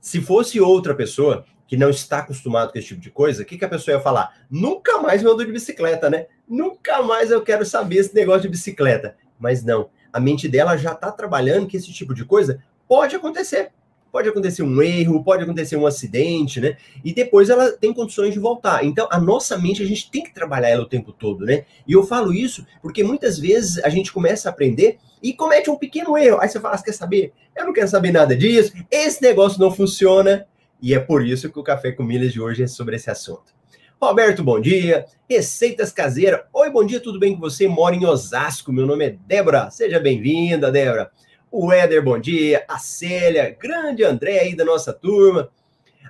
Se 0.00 0.20
fosse 0.20 0.60
outra 0.60 0.96
pessoa 0.96 1.44
que 1.64 1.76
não 1.76 1.90
está 1.90 2.18
acostumado 2.18 2.72
com 2.72 2.78
esse 2.78 2.88
tipo 2.88 3.00
de 3.00 3.12
coisa, 3.12 3.44
o 3.44 3.46
que, 3.46 3.56
que 3.56 3.64
a 3.64 3.68
pessoa 3.68 3.96
ia 3.96 4.02
falar? 4.02 4.34
Nunca 4.50 4.98
mais 4.98 5.22
eu 5.22 5.32
ando 5.32 5.46
de 5.46 5.52
bicicleta, 5.52 6.10
né? 6.10 6.26
Nunca 6.48 7.00
mais 7.02 7.30
eu 7.30 7.40
quero 7.40 7.64
saber 7.64 7.98
esse 7.98 8.12
negócio 8.12 8.42
de 8.42 8.48
bicicleta. 8.48 9.16
Mas 9.38 9.62
não, 9.62 9.88
a 10.12 10.18
mente 10.18 10.48
dela 10.48 10.76
já 10.76 10.90
está 10.90 11.12
trabalhando 11.12 11.68
que 11.68 11.76
esse 11.76 11.92
tipo 11.92 12.12
de 12.12 12.24
coisa 12.24 12.64
pode 12.88 13.14
acontecer. 13.14 13.70
Pode 14.12 14.28
acontecer 14.28 14.62
um 14.62 14.82
erro, 14.82 15.24
pode 15.24 15.42
acontecer 15.42 15.74
um 15.74 15.86
acidente, 15.86 16.60
né? 16.60 16.76
E 17.02 17.14
depois 17.14 17.48
ela 17.48 17.72
tem 17.72 17.94
condições 17.94 18.34
de 18.34 18.38
voltar. 18.38 18.84
Então, 18.84 19.08
a 19.10 19.18
nossa 19.18 19.56
mente, 19.56 19.82
a 19.82 19.86
gente 19.86 20.10
tem 20.10 20.22
que 20.22 20.34
trabalhar 20.34 20.68
ela 20.68 20.82
o 20.82 20.88
tempo 20.88 21.12
todo, 21.12 21.46
né? 21.46 21.64
E 21.88 21.94
eu 21.94 22.06
falo 22.06 22.30
isso 22.30 22.66
porque 22.82 23.02
muitas 23.02 23.38
vezes 23.38 23.82
a 23.82 23.88
gente 23.88 24.12
começa 24.12 24.50
a 24.50 24.52
aprender 24.52 24.98
e 25.22 25.32
comete 25.32 25.70
um 25.70 25.76
pequeno 25.76 26.18
erro. 26.18 26.38
Aí 26.40 26.48
você 26.50 26.60
fala, 26.60 26.76
você 26.76 26.84
quer 26.84 26.92
saber? 26.92 27.32
Eu 27.56 27.64
não 27.64 27.72
quero 27.72 27.88
saber 27.88 28.12
nada 28.12 28.36
disso, 28.36 28.74
esse 28.90 29.22
negócio 29.22 29.58
não 29.58 29.72
funciona. 29.72 30.46
E 30.80 30.94
é 30.94 30.98
por 30.98 31.24
isso 31.26 31.50
que 31.50 31.58
o 31.58 31.62
Café 31.62 31.92
com 31.92 32.02
Milhas 32.02 32.32
de 32.32 32.40
hoje 32.40 32.64
é 32.64 32.66
sobre 32.66 32.96
esse 32.96 33.08
assunto. 33.08 33.52
Roberto, 34.00 34.42
bom 34.42 34.60
dia. 34.60 35.06
Receitas 35.30 35.92
caseiras. 35.92 36.40
Oi, 36.52 36.68
bom 36.70 36.84
dia, 36.84 36.98
tudo 36.98 37.20
bem 37.20 37.34
com 37.34 37.40
você? 37.40 37.68
Moro 37.68 37.94
em 37.94 38.04
Osasco. 38.04 38.72
Meu 38.72 38.84
nome 38.84 39.06
é 39.06 39.16
Débora. 39.26 39.70
Seja 39.70 40.00
bem-vinda, 40.00 40.72
Débora. 40.72 41.12
O 41.54 41.70
Éder, 41.70 42.02
bom 42.02 42.18
dia. 42.18 42.64
A 42.66 42.78
Célia, 42.78 43.54
grande 43.60 44.02
André 44.02 44.38
aí 44.38 44.56
da 44.56 44.64
nossa 44.64 44.90
turma. 44.90 45.50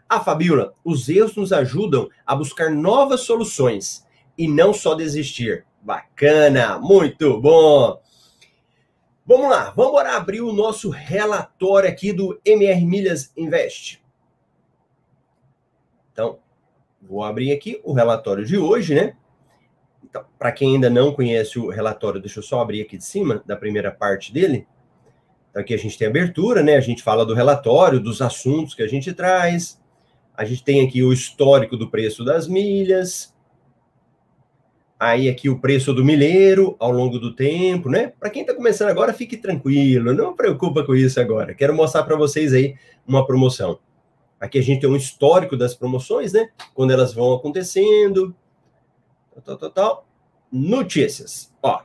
A 0.08 0.20
Fabiola, 0.20 0.72
os 0.84 1.08
erros 1.08 1.34
nos 1.34 1.52
ajudam 1.52 2.08
a 2.24 2.36
buscar 2.36 2.70
novas 2.70 3.22
soluções 3.22 4.06
e 4.38 4.46
não 4.46 4.72
só 4.72 4.94
desistir. 4.94 5.66
Bacana, 5.82 6.78
muito 6.78 7.40
bom. 7.40 8.00
Vamos 9.26 9.50
lá, 9.50 9.70
vamos 9.70 10.00
abrir 10.02 10.42
o 10.42 10.52
nosso 10.52 10.90
relatório 10.90 11.90
aqui 11.90 12.12
do 12.12 12.40
MR 12.44 12.86
Milhas 12.86 13.32
Invest. 13.36 14.00
Então, 16.12 16.38
vou 17.00 17.24
abrir 17.24 17.50
aqui 17.50 17.80
o 17.82 17.92
relatório 17.92 18.46
de 18.46 18.56
hoje, 18.56 18.94
né? 18.94 19.16
Então, 20.04 20.24
para 20.38 20.52
quem 20.52 20.74
ainda 20.74 20.88
não 20.88 21.12
conhece 21.12 21.58
o 21.58 21.68
relatório, 21.68 22.20
deixa 22.20 22.38
eu 22.38 22.44
só 22.44 22.60
abrir 22.60 22.82
aqui 22.82 22.96
de 22.96 23.04
cima 23.04 23.42
da 23.44 23.56
primeira 23.56 23.90
parte 23.90 24.32
dele. 24.32 24.68
Aqui 25.54 25.74
a 25.74 25.78
gente 25.78 25.98
tem 25.98 26.08
abertura, 26.08 26.62
né? 26.62 26.76
A 26.76 26.80
gente 26.80 27.02
fala 27.02 27.26
do 27.26 27.34
relatório, 27.34 28.00
dos 28.00 28.22
assuntos 28.22 28.74
que 28.74 28.82
a 28.82 28.88
gente 28.88 29.12
traz. 29.12 29.80
A 30.34 30.44
gente 30.44 30.64
tem 30.64 30.86
aqui 30.86 31.02
o 31.02 31.12
histórico 31.12 31.76
do 31.76 31.90
preço 31.90 32.24
das 32.24 32.48
milhas. 32.48 33.34
Aí 34.98 35.28
aqui 35.28 35.50
o 35.50 35.58
preço 35.58 35.92
do 35.92 36.04
milheiro 36.04 36.74
ao 36.78 36.90
longo 36.90 37.18
do 37.18 37.34
tempo, 37.34 37.90
né? 37.90 38.12
Para 38.18 38.30
quem 38.30 38.42
está 38.42 38.54
começando 38.54 38.88
agora, 38.88 39.12
fique 39.12 39.36
tranquilo, 39.36 40.14
não 40.14 40.34
preocupa 40.34 40.84
com 40.84 40.94
isso 40.94 41.20
agora. 41.20 41.54
Quero 41.54 41.74
mostrar 41.74 42.04
para 42.04 42.16
vocês 42.16 42.54
aí 42.54 42.76
uma 43.06 43.26
promoção. 43.26 43.78
Aqui 44.40 44.58
a 44.58 44.62
gente 44.62 44.80
tem 44.80 44.88
um 44.90 44.96
histórico 44.96 45.56
das 45.56 45.74
promoções, 45.74 46.32
né? 46.32 46.48
Quando 46.72 46.92
elas 46.92 47.12
vão 47.12 47.34
acontecendo. 47.34 48.34
Tal, 49.44 49.56
tal, 49.56 49.70
tal. 49.70 50.06
Notícias. 50.50 51.52
Ó. 51.62 51.82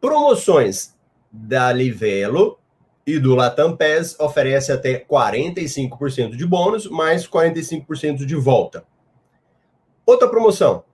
Promoções 0.00 0.95
da 1.36 1.72
Livelo 1.72 2.58
e 3.06 3.18
do 3.18 3.34
Latam 3.34 3.76
PES 3.76 4.18
oferece 4.18 4.72
até 4.72 4.98
45% 4.98 6.34
de 6.34 6.46
bônus, 6.46 6.88
mais 6.88 7.28
45% 7.28 8.24
de 8.24 8.34
volta. 8.34 8.84
Outra 10.04 10.28
promoção, 10.28 10.84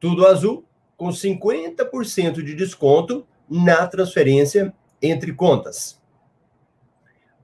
Tudo 0.00 0.26
Azul, 0.26 0.64
com 0.96 1.08
50% 1.08 2.42
de 2.42 2.54
desconto 2.54 3.26
na 3.48 3.86
transferência 3.86 4.74
entre 5.00 5.32
contas. 5.34 6.00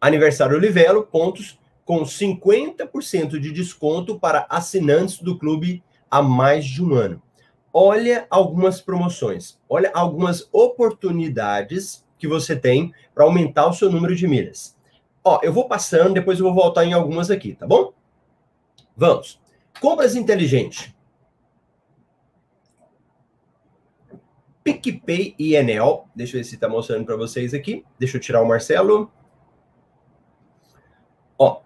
Aniversário 0.00 0.58
Livelo, 0.58 1.04
pontos 1.04 1.60
com 1.84 2.02
50% 2.02 3.38
de 3.38 3.52
desconto 3.52 4.18
para 4.18 4.46
assinantes 4.48 5.18
do 5.18 5.38
clube 5.38 5.84
há 6.10 6.22
mais 6.22 6.64
de 6.64 6.82
um 6.82 6.94
ano. 6.94 7.22
Olha 7.72 8.26
algumas 8.28 8.80
promoções, 8.80 9.58
olha 9.68 9.90
algumas 9.94 10.48
oportunidades 10.52 12.01
que 12.22 12.28
você 12.28 12.54
tem 12.54 12.94
para 13.12 13.24
aumentar 13.24 13.66
o 13.66 13.72
seu 13.72 13.90
número 13.90 14.14
de 14.14 14.28
milhas. 14.28 14.78
Ó, 15.24 15.40
eu 15.42 15.52
vou 15.52 15.66
passando, 15.66 16.14
depois 16.14 16.38
eu 16.38 16.44
vou 16.44 16.54
voltar 16.54 16.84
em 16.84 16.92
algumas 16.92 17.32
aqui, 17.32 17.56
tá 17.56 17.66
bom? 17.66 17.92
Vamos. 18.96 19.40
Compras 19.80 20.14
inteligentes. 20.14 20.94
PicPay 24.62 25.34
e 25.36 25.56
Enel. 25.56 26.06
Deixa 26.14 26.36
eu 26.36 26.40
ver 26.40 26.44
se 26.44 26.54
está 26.54 26.68
mostrando 26.68 27.04
para 27.04 27.16
vocês 27.16 27.52
aqui. 27.52 27.84
Deixa 27.98 28.18
eu 28.18 28.20
tirar 28.20 28.40
o 28.40 28.46
Marcelo. 28.46 29.10
Ó, 31.36 31.60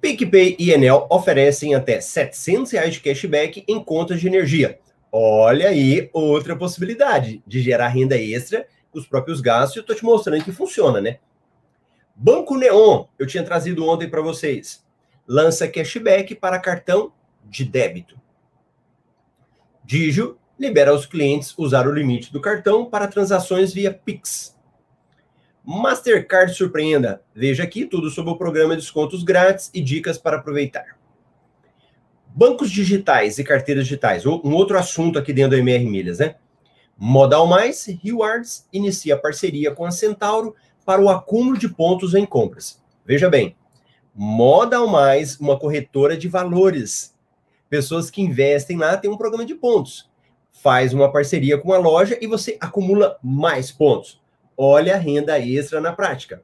PicPay 0.00 0.56
e 0.58 0.72
Enel 0.72 1.06
oferecem 1.08 1.76
até 1.76 2.00
700 2.00 2.72
reais 2.72 2.94
de 2.94 3.00
cashback 3.00 3.64
em 3.68 3.78
contas 3.84 4.20
de 4.20 4.26
energia. 4.26 4.80
Olha 5.12 5.68
aí 5.68 6.10
outra 6.12 6.56
possibilidade 6.56 7.40
de 7.46 7.62
gerar 7.62 7.86
renda 7.86 8.16
extra 8.16 8.66
os 8.92 9.06
próprios 9.06 9.40
gastos, 9.40 9.76
eu 9.76 9.80
estou 9.80 9.96
te 9.96 10.04
mostrando 10.04 10.44
que 10.44 10.52
funciona, 10.52 11.00
né? 11.00 11.18
Banco 12.14 12.56
Neon, 12.56 13.06
eu 13.18 13.26
tinha 13.26 13.42
trazido 13.42 13.88
ontem 13.88 14.08
para 14.08 14.20
vocês. 14.20 14.84
Lança 15.26 15.68
cashback 15.68 16.34
para 16.34 16.58
cartão 16.58 17.12
de 17.44 17.64
débito. 17.64 18.20
Digio 19.84 20.38
libera 20.58 20.90
aos 20.90 21.06
clientes 21.06 21.54
usar 21.56 21.88
o 21.88 21.92
limite 21.92 22.30
do 22.30 22.40
cartão 22.40 22.84
para 22.84 23.08
transações 23.08 23.72
via 23.72 23.90
Pix. 23.90 24.54
Mastercard 25.64 26.52
surpreenda. 26.54 27.22
Veja 27.34 27.62
aqui 27.62 27.86
tudo 27.86 28.10
sobre 28.10 28.32
o 28.32 28.36
programa 28.36 28.74
de 28.74 28.82
descontos 28.82 29.22
grátis 29.22 29.70
e 29.72 29.80
dicas 29.80 30.18
para 30.18 30.36
aproveitar. 30.36 30.98
Bancos 32.26 32.70
digitais 32.70 33.38
e 33.38 33.44
carteiras 33.44 33.84
digitais, 33.84 34.26
um 34.26 34.52
outro 34.52 34.78
assunto 34.78 35.18
aqui 35.18 35.32
dentro 35.32 35.56
do 35.56 35.56
MR 35.56 35.84
Milhas, 35.86 36.18
né? 36.18 36.36
Modal 37.02 37.46
Mais 37.46 37.86
Rewards 37.86 38.68
inicia 38.70 39.16
parceria 39.16 39.74
com 39.74 39.86
a 39.86 39.90
Centauro 39.90 40.54
para 40.84 41.00
o 41.00 41.08
acúmulo 41.08 41.56
de 41.56 41.66
pontos 41.66 42.14
em 42.14 42.26
compras. 42.26 42.78
Veja 43.06 43.30
bem, 43.30 43.56
Modal 44.14 44.86
Mais, 44.86 45.40
uma 45.40 45.58
corretora 45.58 46.14
de 46.14 46.28
valores. 46.28 47.16
Pessoas 47.70 48.10
que 48.10 48.20
investem 48.20 48.76
lá 48.76 48.98
têm 48.98 49.10
um 49.10 49.16
programa 49.16 49.46
de 49.46 49.54
pontos. 49.54 50.10
Faz 50.52 50.92
uma 50.92 51.10
parceria 51.10 51.56
com 51.56 51.72
a 51.72 51.78
loja 51.78 52.18
e 52.20 52.26
você 52.26 52.58
acumula 52.60 53.16
mais 53.22 53.70
pontos. 53.70 54.20
Olha 54.54 54.96
a 54.96 54.98
renda 54.98 55.40
extra 55.40 55.80
na 55.80 55.94
prática. 55.94 56.42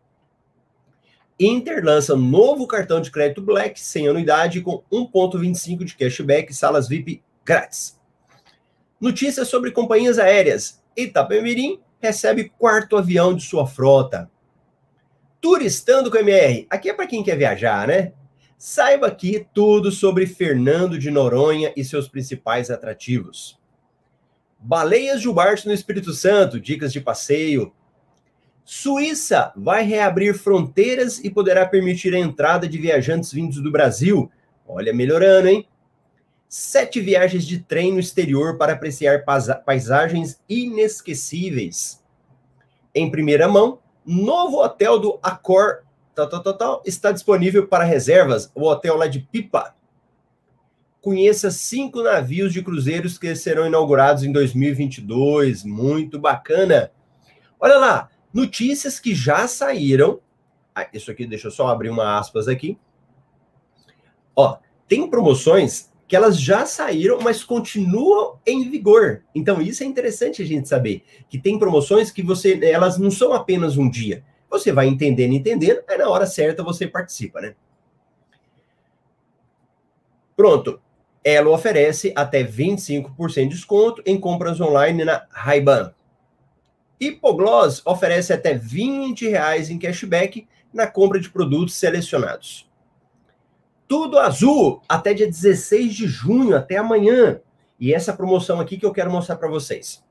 Inter 1.38 1.84
lança 1.84 2.16
novo 2.16 2.66
cartão 2.66 2.98
de 2.98 3.10
crédito 3.10 3.42
Black 3.42 3.78
sem 3.78 4.08
anuidade 4.08 4.62
com 4.62 4.82
1,25 4.90 5.84
de 5.84 5.94
cashback 5.94 6.54
salas 6.54 6.88
VIP 6.88 7.22
grátis. 7.44 7.95
Notícias 9.00 9.48
sobre 9.48 9.70
companhias 9.70 10.18
aéreas. 10.18 10.82
Itapemirim 10.96 11.78
recebe 12.00 12.50
quarto 12.58 12.96
avião 12.96 13.34
de 13.34 13.42
sua 13.42 13.66
frota. 13.66 14.30
Turistando 15.40 16.10
com 16.10 16.16
MR. 16.16 16.66
Aqui 16.70 16.88
é 16.88 16.94
para 16.94 17.06
quem 17.06 17.22
quer 17.22 17.36
viajar, 17.36 17.86
né? 17.86 18.12
Saiba 18.56 19.08
aqui 19.08 19.46
tudo 19.52 19.92
sobre 19.92 20.26
Fernando 20.26 20.98
de 20.98 21.10
Noronha 21.10 21.72
e 21.76 21.84
seus 21.84 22.08
principais 22.08 22.70
atrativos. 22.70 23.58
Baleias 24.58 25.20
Jubarte 25.20 25.66
no 25.66 25.74
Espírito 25.74 26.12
Santo, 26.14 26.58
dicas 26.58 26.90
de 26.90 27.00
passeio. 27.00 27.72
Suíça 28.64 29.52
vai 29.54 29.84
reabrir 29.84 30.34
fronteiras 30.34 31.22
e 31.22 31.30
poderá 31.30 31.66
permitir 31.66 32.14
a 32.14 32.18
entrada 32.18 32.66
de 32.66 32.78
viajantes 32.78 33.30
vindos 33.30 33.60
do 33.62 33.70
Brasil. 33.70 34.30
Olha, 34.66 34.92
melhorando, 34.92 35.48
hein? 35.48 35.68
Sete 36.56 37.02
viagens 37.02 37.46
de 37.46 37.58
trem 37.58 37.92
no 37.92 38.00
exterior 38.00 38.56
para 38.56 38.72
apreciar 38.72 39.26
paisagens 39.62 40.40
inesquecíveis. 40.48 42.02
Em 42.94 43.10
primeira 43.10 43.46
mão, 43.46 43.78
novo 44.06 44.62
hotel 44.62 44.98
do 44.98 45.18
Accor 45.22 45.82
tal, 46.14 46.26
tal, 46.26 46.42
tal, 46.42 46.56
tal, 46.56 46.82
está 46.86 47.12
disponível 47.12 47.66
para 47.66 47.84
reservas, 47.84 48.50
o 48.54 48.62
hotel 48.62 48.96
lá 48.96 49.06
de 49.06 49.20
Pipa. 49.20 49.76
Conheça 51.02 51.50
cinco 51.50 52.02
navios 52.02 52.54
de 52.54 52.62
cruzeiros 52.62 53.18
que 53.18 53.36
serão 53.36 53.66
inaugurados 53.66 54.25
em 54.25 54.32
2022. 54.32 55.62
Muito 55.62 56.18
bacana. 56.18 56.90
Olha 57.60 57.76
lá, 57.76 58.08
notícias 58.32 58.98
que 58.98 59.14
já 59.14 59.46
saíram. 59.46 60.20
Ah, 60.75 60.88
isso 60.90 61.10
aqui, 61.10 61.26
deixa 61.26 61.48
eu 61.48 61.52
só 61.52 61.68
abrir 61.68 61.90
uma 61.90 62.18
aspas 62.18 62.48
aqui. 62.48 62.78
Ó, 64.34 64.56
tem 64.88 65.06
promoções 65.10 65.94
que 66.06 66.14
elas 66.14 66.40
já 66.40 66.64
saíram, 66.64 67.18
mas 67.20 67.42
continuam 67.42 68.38
em 68.46 68.70
vigor. 68.70 69.25
Então 69.34 69.60
isso 69.60 69.82
é 69.82 69.86
interessante 69.86 70.42
a 70.42 70.46
gente 70.46 70.68
saber 70.68 71.02
que 71.28 71.38
tem 71.38 71.58
promoções 71.58 72.10
que 72.10 72.22
você, 72.22 72.58
elas 72.64 72.98
não 72.98 73.10
são 73.10 73.32
apenas 73.32 73.76
um 73.76 73.90
dia. 73.90 74.25
Você 74.48 74.70
vai 74.70 74.86
entendendo, 74.86 75.34
entendendo, 75.34 75.82
aí 75.88 75.98
na 75.98 76.08
hora 76.08 76.26
certa 76.26 76.62
você 76.62 76.86
participa, 76.86 77.40
né? 77.40 77.54
Pronto. 80.36 80.80
Ela 81.25 81.50
oferece 81.50 82.12
até 82.14 82.44
25% 82.44 83.42
de 83.42 83.48
desconto 83.48 84.02
em 84.06 84.20
compras 84.20 84.60
online 84.60 85.04
na 85.04 85.26
Ray-Ban. 85.30 85.92
Hipogloss 87.00 87.82
oferece 87.84 88.32
até 88.32 88.54
20 88.54 89.28
reais 89.28 89.68
em 89.68 89.78
cashback 89.78 90.46
na 90.72 90.86
compra 90.86 91.18
de 91.18 91.28
produtos 91.28 91.75
selecionados. 91.75 92.65
Tudo 93.88 94.19
azul 94.19 94.83
até 94.88 95.14
dia 95.14 95.26
16 95.26 95.95
de 95.95 96.07
junho, 96.07 96.57
até 96.57 96.76
amanhã. 96.76 97.40
E 97.78 97.93
essa 97.93 98.12
promoção 98.12 98.61
aqui 98.61 98.76
que 98.76 98.87
eu 98.87 98.93
quero 98.93 99.11
mostrar 99.11 99.37
para 99.37 99.49
vocês. 99.49 100.05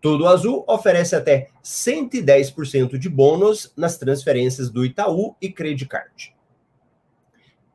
Tudo 0.00 0.28
Azul 0.28 0.64
oferece 0.68 1.16
até 1.16 1.48
110% 1.64 2.98
de 2.98 3.08
bônus 3.08 3.72
nas 3.76 3.96
transferências 3.96 4.70
do 4.70 4.84
Itaú 4.84 5.34
e 5.40 5.50
Credit 5.50 5.86
Card. 5.86 6.36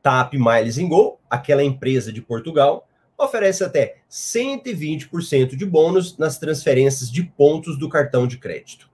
TAP 0.01 0.33
Miles 0.35 0.77
Go, 0.77 1.19
aquela 1.29 1.63
empresa 1.63 2.11
de 2.11 2.21
Portugal, 2.21 2.87
oferece 3.17 3.63
até 3.63 3.97
120% 4.09 5.55
de 5.55 5.65
bônus 5.65 6.17
nas 6.17 6.39
transferências 6.39 7.11
de 7.11 7.23
pontos 7.23 7.77
do 7.77 7.89
cartão 7.89 8.25
de 8.25 8.37
crédito. 8.37 8.89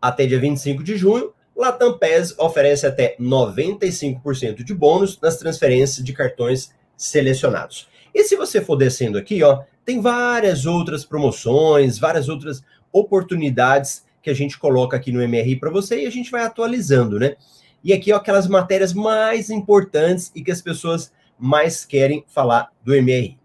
Até 0.00 0.26
dia 0.26 0.38
25 0.38 0.82
de 0.82 0.96
junho, 0.96 1.34
Latam 1.60 1.98
PES 1.98 2.38
oferece 2.38 2.86
até 2.86 3.14
95% 3.20 4.64
de 4.64 4.72
bônus 4.72 5.20
nas 5.20 5.36
transferências 5.36 6.02
de 6.02 6.10
cartões 6.14 6.72
selecionados. 6.96 7.86
E 8.14 8.24
se 8.24 8.34
você 8.34 8.62
for 8.62 8.76
descendo 8.76 9.18
aqui, 9.18 9.42
ó, 9.42 9.62
tem 9.84 10.00
várias 10.00 10.64
outras 10.64 11.04
promoções, 11.04 11.98
várias 11.98 12.30
outras 12.30 12.62
oportunidades 12.90 14.06
que 14.22 14.30
a 14.30 14.34
gente 14.34 14.58
coloca 14.58 14.96
aqui 14.96 15.12
no 15.12 15.20
MRI 15.20 15.56
para 15.56 15.70
você 15.70 16.02
e 16.02 16.06
a 16.06 16.10
gente 16.10 16.30
vai 16.30 16.44
atualizando, 16.44 17.18
né? 17.18 17.36
E 17.84 17.92
aqui, 17.92 18.10
ó, 18.10 18.16
aquelas 18.16 18.48
matérias 18.48 18.94
mais 18.94 19.50
importantes 19.50 20.32
e 20.34 20.42
que 20.42 20.50
as 20.50 20.62
pessoas 20.62 21.12
mais 21.38 21.84
querem 21.84 22.24
falar 22.26 22.72
do 22.82 22.94
MRI. 22.94 23.38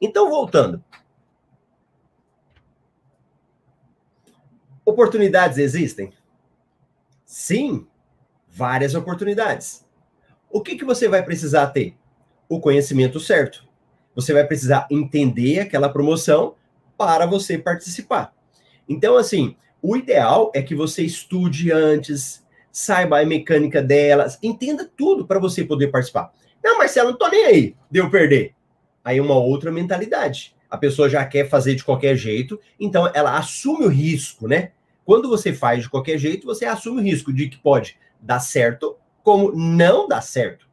Então, 0.00 0.30
voltando. 0.30 0.82
Oportunidades 4.82 5.58
existem? 5.58 6.10
Sim, 7.30 7.86
várias 8.48 8.96
oportunidades. 8.96 9.86
O 10.50 10.60
que, 10.60 10.74
que 10.74 10.84
você 10.84 11.06
vai 11.06 11.22
precisar 11.22 11.68
ter? 11.68 11.94
O 12.48 12.58
conhecimento 12.58 13.20
certo. 13.20 13.68
Você 14.16 14.32
vai 14.32 14.44
precisar 14.44 14.88
entender 14.90 15.60
aquela 15.60 15.88
promoção 15.88 16.56
para 16.98 17.26
você 17.26 17.56
participar. 17.56 18.34
Então, 18.88 19.16
assim, 19.16 19.54
o 19.80 19.96
ideal 19.96 20.50
é 20.52 20.60
que 20.60 20.74
você 20.74 21.04
estude 21.04 21.70
antes, 21.70 22.44
saiba 22.72 23.20
a 23.20 23.24
mecânica 23.24 23.80
delas, 23.80 24.36
entenda 24.42 24.90
tudo 24.96 25.24
para 25.24 25.38
você 25.38 25.64
poder 25.64 25.86
participar. 25.86 26.32
Não, 26.60 26.78
Marcelo, 26.78 27.10
não 27.10 27.16
tô 27.16 27.28
nem 27.28 27.44
aí, 27.44 27.76
deu 27.88 28.10
perder. 28.10 28.56
Aí 29.04 29.18
é 29.18 29.22
uma 29.22 29.38
outra 29.38 29.70
mentalidade. 29.70 30.52
A 30.68 30.76
pessoa 30.76 31.08
já 31.08 31.24
quer 31.24 31.48
fazer 31.48 31.76
de 31.76 31.84
qualquer 31.84 32.16
jeito, 32.16 32.58
então 32.78 33.08
ela 33.14 33.38
assume 33.38 33.84
o 33.84 33.88
risco, 33.88 34.48
né? 34.48 34.72
Quando 35.04 35.28
você 35.28 35.52
faz 35.52 35.82
de 35.82 35.90
qualquer 35.90 36.18
jeito, 36.18 36.46
você 36.46 36.64
assume 36.64 37.00
o 37.00 37.04
risco 37.04 37.32
de 37.32 37.48
que 37.48 37.58
pode 37.58 37.98
dar 38.20 38.40
certo, 38.40 38.96
como 39.22 39.52
não 39.52 40.06
dar 40.06 40.20
certo. 40.20 40.68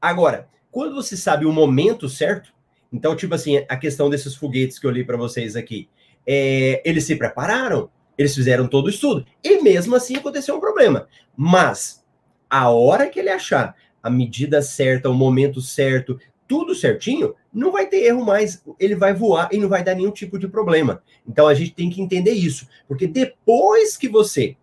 Agora, 0.00 0.48
quando 0.70 0.94
você 0.94 1.16
sabe 1.16 1.46
o 1.46 1.52
momento 1.52 2.08
certo, 2.08 2.54
então, 2.92 3.16
tipo 3.16 3.34
assim, 3.34 3.64
a 3.68 3.76
questão 3.76 4.08
desses 4.08 4.34
foguetes 4.34 4.78
que 4.78 4.86
eu 4.86 4.90
li 4.90 5.04
para 5.04 5.16
vocês 5.16 5.56
aqui, 5.56 5.88
é, 6.26 6.82
eles 6.84 7.04
se 7.04 7.16
prepararam, 7.16 7.90
eles 8.16 8.34
fizeram 8.34 8.66
todo 8.66 8.86
o 8.86 8.90
estudo, 8.90 9.26
e 9.42 9.62
mesmo 9.62 9.94
assim 9.94 10.16
aconteceu 10.16 10.56
um 10.56 10.60
problema. 10.60 11.08
Mas, 11.36 12.04
a 12.48 12.70
hora 12.70 13.08
que 13.08 13.18
ele 13.18 13.30
achar 13.30 13.74
a 14.02 14.08
medida 14.08 14.62
certa, 14.62 15.10
o 15.10 15.14
momento 15.14 15.60
certo, 15.60 16.18
tudo 16.46 16.74
certinho, 16.74 17.34
não 17.52 17.72
vai 17.72 17.86
ter 17.86 18.04
erro 18.04 18.24
mais. 18.24 18.62
Ele 18.78 18.94
vai 18.94 19.12
voar 19.12 19.48
e 19.52 19.58
não 19.58 19.68
vai 19.68 19.82
dar 19.82 19.94
nenhum 19.94 20.10
tipo 20.10 20.38
de 20.38 20.48
problema. 20.48 21.02
Então 21.26 21.46
a 21.46 21.54
gente 21.54 21.74
tem 21.74 21.90
que 21.90 22.00
entender 22.00 22.32
isso, 22.32 22.68
porque 22.86 23.06
depois 23.06 23.96
que 23.96 24.08
você 24.08 24.56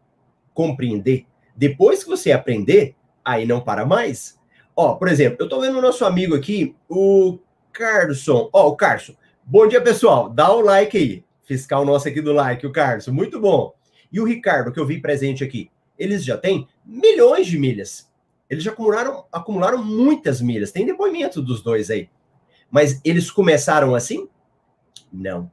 compreender, 0.54 1.26
depois 1.56 2.04
que 2.04 2.10
você 2.10 2.32
aprender, 2.32 2.96
aí 3.24 3.46
não 3.46 3.62
para 3.62 3.86
mais. 3.86 4.40
Ó, 4.76 4.96
por 4.96 5.08
exemplo, 5.08 5.38
eu 5.40 5.50
tô 5.50 5.60
vendo 5.62 5.78
o 5.78 5.82
nosso 5.82 6.04
amigo 6.06 6.36
aqui, 6.36 6.76
o 6.90 7.38
Carson. 7.72 8.50
Ó, 8.52 8.70
o 8.70 8.76
Carson. 8.76 9.14
Bom 9.44 9.68
dia, 9.68 9.82
pessoal. 9.82 10.30
Dá 10.30 10.52
o 10.52 10.62
like 10.62 10.98
aí. 10.98 11.24
Fiscal 11.44 11.86
nosso 11.86 12.08
aqui 12.08 12.22
do 12.22 12.34
like, 12.34 12.66
o 12.66 12.72
Carson. 12.72 13.12
Muito 13.12 13.40
bom. 13.40 13.74
E 14.12 14.20
o 14.20 14.26
Ricardo, 14.26 14.72
que 14.72 14.80
eu 14.80 14.86
vi 14.86 15.02
presente 15.02 15.44
aqui. 15.44 15.70
Eles 15.98 16.24
já 16.24 16.38
têm 16.38 16.68
milhões 16.86 17.48
de 17.48 17.60
milhas. 17.60 18.10
Eles 18.54 18.64
já 18.64 18.72
acumularam, 18.72 19.26
acumularam 19.32 19.84
muitas 19.84 20.42
milhas. 20.42 20.72
Tem 20.72 20.86
depoimento 20.86 21.42
dos 21.42 21.62
dois 21.62 21.90
aí. 21.90 22.10
Mas 22.70 23.02
eles 23.04 23.30
começaram 23.30 23.94
assim? 23.96 24.28
Não. 25.12 25.52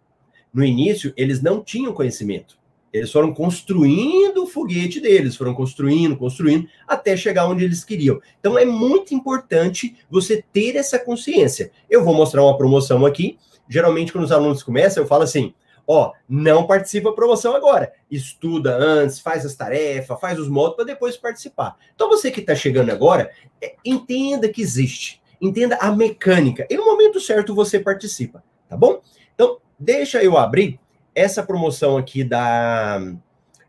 No 0.53 0.65
início, 0.65 1.13
eles 1.17 1.43
não 1.43 1.63
tinham 1.63 1.93
conhecimento. 1.93 2.59
Eles 2.93 3.13
foram 3.13 3.33
construindo 3.33 4.43
o 4.43 4.47
foguete 4.47 5.01
deles, 5.01 5.37
foram 5.37 5.55
construindo, 5.55 6.17
construindo, 6.17 6.69
até 6.87 7.17
chegar 7.17 7.47
onde 7.47 7.65
eles 7.65 7.85
queriam. 7.85 8.21
Então 8.39 8.59
é 8.59 8.65
muito 8.65 9.15
importante 9.15 9.97
você 10.11 10.43
ter 10.53 10.77
essa 10.77 10.99
consciência. 10.99 11.71
Eu 11.89 12.05
vou 12.05 12.15
mostrar 12.15 12.43
uma 12.43 12.57
promoção 12.57 13.07
aqui. 13.07 13.39
Geralmente, 13.69 14.13
quando 14.13 14.25
os 14.25 14.33
alunos 14.33 14.63
começam, 14.63 15.03
eu 15.03 15.07
falo 15.07 15.23
assim: 15.23 15.55
ó, 15.93 16.13
não 16.29 16.69
participa 16.69 17.11
da 17.11 17.17
promoção 17.17 17.57
agora. 17.57 17.93
Estuda 18.09 18.77
antes, 18.77 19.19
faz 19.19 19.45
as 19.45 19.57
tarefas, 19.57 20.21
faz 20.21 20.39
os 20.39 20.49
modos 20.49 20.77
para 20.77 20.85
depois 20.85 21.17
participar. 21.17 21.77
Então, 21.93 22.09
você 22.09 22.31
que 22.31 22.39
está 22.39 22.55
chegando 22.55 22.91
agora, 22.91 23.33
é, 23.61 23.75
entenda 23.85 24.49
que 24.49 24.63
existe. 24.63 25.21
Entenda 25.41 25.77
a 25.81 25.91
mecânica. 25.91 26.65
E 26.71 26.77
no 26.77 26.85
momento 26.85 27.19
certo 27.19 27.57
você 27.57 27.81
participa, 27.81 28.45
tá 28.69 28.77
bom? 28.77 29.01
Então, 29.35 29.59
deixa 29.77 30.23
eu 30.23 30.39
abrir 30.39 30.79
essa 31.13 31.43
promoção 31.43 31.97
aqui 31.97 32.23
da 32.23 33.01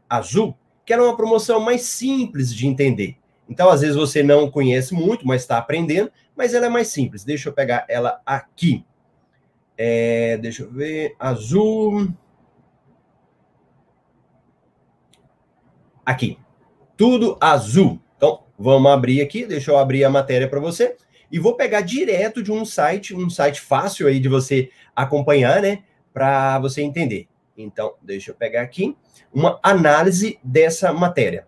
Azul, 0.08 0.56
que 0.86 0.94
era 0.94 1.04
uma 1.04 1.18
promoção 1.18 1.60
mais 1.60 1.82
simples 1.82 2.54
de 2.54 2.68
entender. 2.68 3.18
Então, 3.50 3.68
às 3.68 3.82
vezes 3.82 3.96
você 3.96 4.22
não 4.22 4.52
conhece 4.52 4.94
muito, 4.94 5.26
mas 5.26 5.42
está 5.42 5.58
aprendendo, 5.58 6.12
mas 6.36 6.54
ela 6.54 6.68
é 6.68 6.70
mais 6.70 6.90
simples. 6.90 7.24
Deixa 7.24 7.50
eu 7.50 7.54
pegar 7.54 7.84
ela 7.90 8.22
aqui. 8.24 8.86
É, 9.78 10.38
deixa 10.38 10.64
eu 10.64 10.72
ver. 10.72 11.16
Azul. 11.20 12.08
Aqui. 16.06 16.38
Tudo 16.98 17.38
azul. 17.40 18.00
Então, 18.18 18.44
vamos 18.58 18.92
abrir 18.92 19.22
aqui. 19.22 19.46
Deixa 19.46 19.72
eu 19.72 19.78
abrir 19.78 20.04
a 20.04 20.10
matéria 20.10 20.48
para 20.48 20.60
você. 20.60 20.96
E 21.32 21.40
vou 21.40 21.56
pegar 21.56 21.82
direto 21.82 22.44
de 22.44 22.52
um 22.52 22.66
site, 22.66 23.16
um 23.16 23.30
site 23.30 23.62
fácil 23.62 24.08
aí 24.08 24.20
de 24.20 24.28
você 24.28 24.70
acompanhar, 24.96 25.62
né? 25.62 25.84
Para 26.14 26.60
você 26.60 26.82
entender. 26.82 27.28
Então, 27.58 27.96
deixa 28.02 28.32
eu 28.32 28.36
pegar 28.36 28.62
aqui 28.62 28.98
uma 29.34 29.60
análise 29.64 30.38
dessa 30.44 30.92
matéria. 30.92 31.48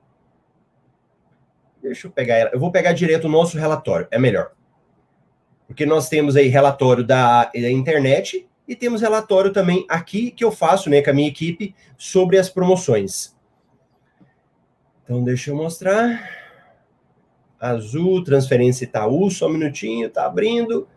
Deixa 1.81 2.07
eu 2.07 2.11
pegar 2.11 2.35
ela. 2.35 2.49
Eu 2.53 2.59
vou 2.59 2.71
pegar 2.71 2.93
direto 2.93 3.25
o 3.25 3.29
nosso 3.29 3.57
relatório, 3.57 4.07
é 4.09 4.17
melhor. 4.17 4.53
Porque 5.67 5.85
nós 5.85 6.09
temos 6.09 6.35
aí 6.35 6.47
relatório 6.47 7.03
da, 7.03 7.45
da 7.45 7.71
internet 7.71 8.47
e 8.67 8.75
temos 8.75 9.01
relatório 9.01 9.51
também 9.51 9.85
aqui 9.89 10.31
que 10.31 10.43
eu 10.43 10.51
faço, 10.51 10.89
né, 10.89 11.01
com 11.01 11.09
a 11.09 11.13
minha 11.13 11.27
equipe 11.27 11.75
sobre 11.97 12.37
as 12.37 12.49
promoções. 12.49 13.35
Então, 15.03 15.23
deixa 15.23 15.51
eu 15.51 15.55
mostrar. 15.55 16.29
Azul, 17.59 18.23
transferência 18.23 18.85
Itaú, 18.85 19.29
só 19.29 19.47
um 19.47 19.51
minutinho, 19.51 20.09
tá 20.09 20.25
abrindo. 20.25 20.87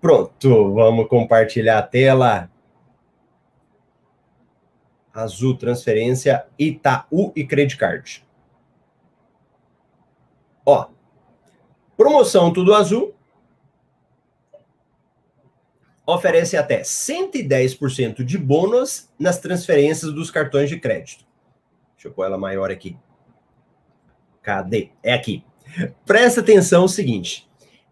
Pronto, 0.00 0.72
vamos 0.72 1.08
compartilhar 1.08 1.78
a 1.78 1.82
tela. 1.82 2.50
Azul, 5.12 5.56
transferência, 5.56 6.46
Itaú 6.58 7.32
e 7.34 7.44
Credit 7.44 7.76
Card. 7.76 8.24
Ó, 10.64 10.86
promoção 11.96 12.52
Tudo 12.52 12.74
Azul 12.74 13.17
oferece 16.14 16.56
até 16.56 16.80
110% 16.80 18.24
de 18.24 18.38
bônus 18.38 19.10
nas 19.18 19.38
transferências 19.38 20.10
dos 20.10 20.30
cartões 20.30 20.70
de 20.70 20.80
crédito. 20.80 21.26
Deixa 21.94 22.08
eu 22.08 22.12
pôr 22.12 22.24
ela 22.24 22.38
maior 22.38 22.70
aqui. 22.70 22.96
Cadê? 24.42 24.90
É 25.02 25.12
aqui. 25.12 25.44
Presta 26.06 26.40
atenção 26.40 26.84
o 26.84 26.88
seguinte: 26.88 27.46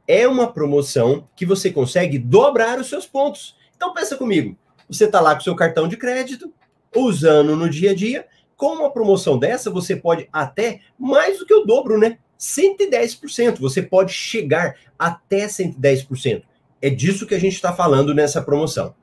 é 0.09 0.27
uma 0.27 0.51
promoção 0.51 1.29
que 1.37 1.45
você 1.45 1.71
consegue 1.71 2.19
dobrar 2.19 2.79
os 2.79 2.89
seus 2.89 3.05
pontos. 3.05 3.55
Então 3.77 3.93
pensa 3.93 4.17
comigo. 4.17 4.57
Você 4.89 5.05
está 5.05 5.21
lá 5.21 5.35
com 5.35 5.43
seu 5.43 5.55
cartão 5.55 5.87
de 5.87 5.99
crédito, 5.99 6.51
usando 6.95 7.55
no 7.55 7.69
dia 7.69 7.91
a 7.91 7.95
dia. 7.95 8.27
Com 8.57 8.77
uma 8.77 8.91
promoção 8.91 9.39
dessa, 9.39 9.71
você 9.71 9.95
pode 9.95 10.27
até 10.33 10.81
mais 10.99 11.39
do 11.39 11.45
que 11.45 11.53
o 11.53 11.65
dobro, 11.65 11.99
né? 11.99 12.19
110%. 12.39 13.59
Você 13.59 13.83
pode 13.83 14.15
chegar 14.15 14.77
até 14.99 15.47
110%. 15.47 16.45
É 16.81 16.91
disso 16.91 17.27
que 17.27 17.35
a 17.35 17.41
gente 17.41 17.55
está 17.55 17.73
falando 17.73 18.15
nessa 18.15 18.43
promoção. 18.43 18.95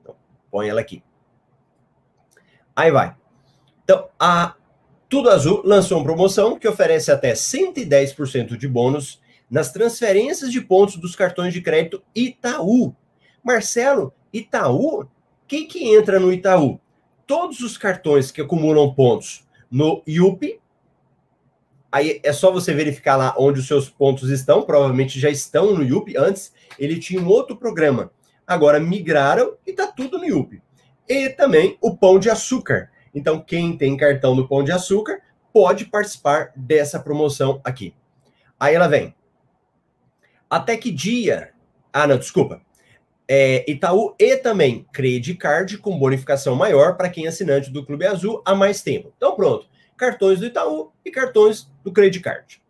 Então, 0.00 0.14
põe 0.50 0.68
ela 0.68 0.80
aqui. 0.80 1.02
Aí 2.74 2.90
vai. 2.90 3.14
Então, 3.84 4.08
a 4.18 4.54
Tudo 5.08 5.30
Azul 5.30 5.62
lançou 5.64 5.98
uma 5.98 6.04
promoção 6.04 6.58
que 6.58 6.66
oferece 6.66 7.12
até 7.12 7.32
110% 7.32 8.56
de 8.56 8.66
bônus 8.66 9.20
nas 9.50 9.70
transferências 9.70 10.50
de 10.50 10.60
pontos 10.60 10.96
dos 10.96 11.14
cartões 11.14 11.52
de 11.52 11.60
crédito 11.60 12.02
Itaú. 12.14 12.94
Marcelo, 13.42 14.12
Itaú? 14.32 15.06
Quem 15.46 15.68
que 15.68 15.94
entra 15.94 16.18
no 16.18 16.32
Itaú? 16.32 16.80
todos 17.26 17.60
os 17.60 17.76
cartões 17.76 18.30
que 18.30 18.40
acumulam 18.40 18.92
pontos 18.94 19.44
no 19.70 20.02
IUP, 20.06 20.60
aí 21.94 22.20
é 22.24 22.32
só 22.32 22.50
você 22.50 22.74
verificar 22.74 23.14
lá 23.14 23.36
onde 23.38 23.60
os 23.60 23.68
seus 23.68 23.88
pontos 23.88 24.28
estão, 24.28 24.62
provavelmente 24.62 25.20
já 25.20 25.30
estão 25.30 25.72
no 25.72 25.84
IUP, 25.84 26.16
antes 26.16 26.52
ele 26.76 26.98
tinha 26.98 27.22
um 27.22 27.28
outro 27.28 27.54
programa. 27.56 28.10
Agora 28.44 28.80
migraram 28.80 29.56
e 29.64 29.70
está 29.70 29.86
tudo 29.86 30.18
no 30.18 30.24
IUP. 30.24 30.60
E 31.08 31.28
também 31.28 31.78
o 31.80 31.96
Pão 31.96 32.18
de 32.18 32.28
Açúcar. 32.28 32.90
Então, 33.14 33.40
quem 33.40 33.78
tem 33.78 33.96
cartão 33.96 34.34
do 34.34 34.48
Pão 34.48 34.64
de 34.64 34.72
Açúcar 34.72 35.20
pode 35.52 35.84
participar 35.84 36.50
dessa 36.56 36.98
promoção 36.98 37.60
aqui. 37.62 37.94
Aí 38.58 38.74
ela 38.74 38.88
vem. 38.88 39.14
Até 40.50 40.76
que 40.76 40.90
dia? 40.90 41.52
Ah, 41.92 42.08
não, 42.08 42.18
desculpa. 42.18 42.60
É, 43.28 43.64
Itaú 43.70 44.16
e 44.18 44.36
também 44.36 44.84
Credit 44.92 45.38
Card 45.38 45.78
com 45.78 45.96
bonificação 45.96 46.56
maior 46.56 46.96
para 46.96 47.08
quem 47.08 47.26
é 47.26 47.28
assinante 47.28 47.70
do 47.70 47.86
Clube 47.86 48.04
Azul 48.04 48.42
há 48.44 48.52
mais 48.52 48.82
tempo. 48.82 49.12
Então, 49.16 49.36
pronto. 49.36 49.68
Cartões 49.96 50.40
do 50.40 50.46
Itaú 50.46 50.90
e 51.04 51.10
cartões 51.12 51.72
do 51.84 51.92
Credit 51.92 52.20
Card. 52.20 52.62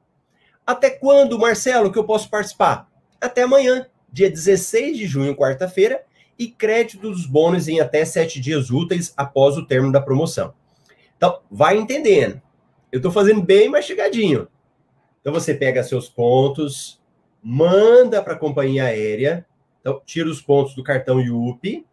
Até 0.66 0.90
quando, 0.90 1.38
Marcelo, 1.38 1.92
que 1.92 1.98
eu 1.98 2.05
posso 2.05 2.29
participar? 2.29 2.90
Até 3.20 3.42
amanhã, 3.42 3.87
dia 4.12 4.29
16 4.29 4.98
de 4.98 5.07
junho, 5.07 5.37
quarta-feira, 5.37 6.05
e 6.38 6.48
crédito 6.48 7.11
dos 7.11 7.27
bônus 7.27 7.68
em 7.68 7.81
até 7.81 8.05
sete 8.05 8.40
dias 8.40 8.70
úteis 8.70 9.14
após 9.16 9.57
o 9.57 9.64
término 9.64 9.92
da 9.92 10.00
promoção. 10.00 10.53
Então, 11.16 11.40
vai 11.50 11.77
entendendo. 11.77 12.42
Eu 12.90 12.98
estou 12.98 13.12
fazendo 13.12 13.40
bem 13.40 13.68
mastigadinho. 13.68 14.48
Então, 15.20 15.33
você 15.33 15.55
pega 15.55 15.83
seus 15.83 16.09
pontos, 16.09 17.00
manda 17.42 18.22
para 18.22 18.35
a 18.35 18.38
companhia 18.38 18.85
aérea, 18.85 19.46
então, 19.81 20.00
tira 20.05 20.29
os 20.29 20.40
pontos 20.40 20.74
do 20.74 20.83
cartão 20.83 21.20
IUP, 21.20 21.87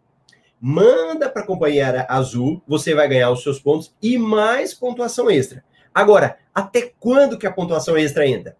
manda 0.59 1.29
para 1.29 1.41
a 1.41 1.45
companhia 1.45 2.05
azul, 2.07 2.61
você 2.67 2.93
vai 2.93 3.07
ganhar 3.07 3.31
os 3.31 3.43
seus 3.43 3.59
pontos 3.59 3.95
e 4.01 4.17
mais 4.17 4.73
pontuação 4.73 5.29
extra. 5.29 5.63
Agora, 5.93 6.37
até 6.53 6.93
quando 6.99 7.37
que 7.37 7.47
a 7.47 7.51
pontuação 7.51 7.97
extra 7.97 8.27
entra? 8.27 8.55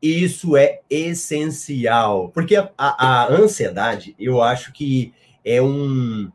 Isso 0.00 0.56
é 0.56 0.80
essencial, 0.88 2.28
porque 2.28 2.54
a, 2.54 2.70
a, 2.78 3.24
a 3.24 3.32
ansiedade, 3.32 4.14
eu 4.18 4.40
acho 4.40 4.72
que 4.72 5.12
é 5.44 5.60
um 5.60 6.30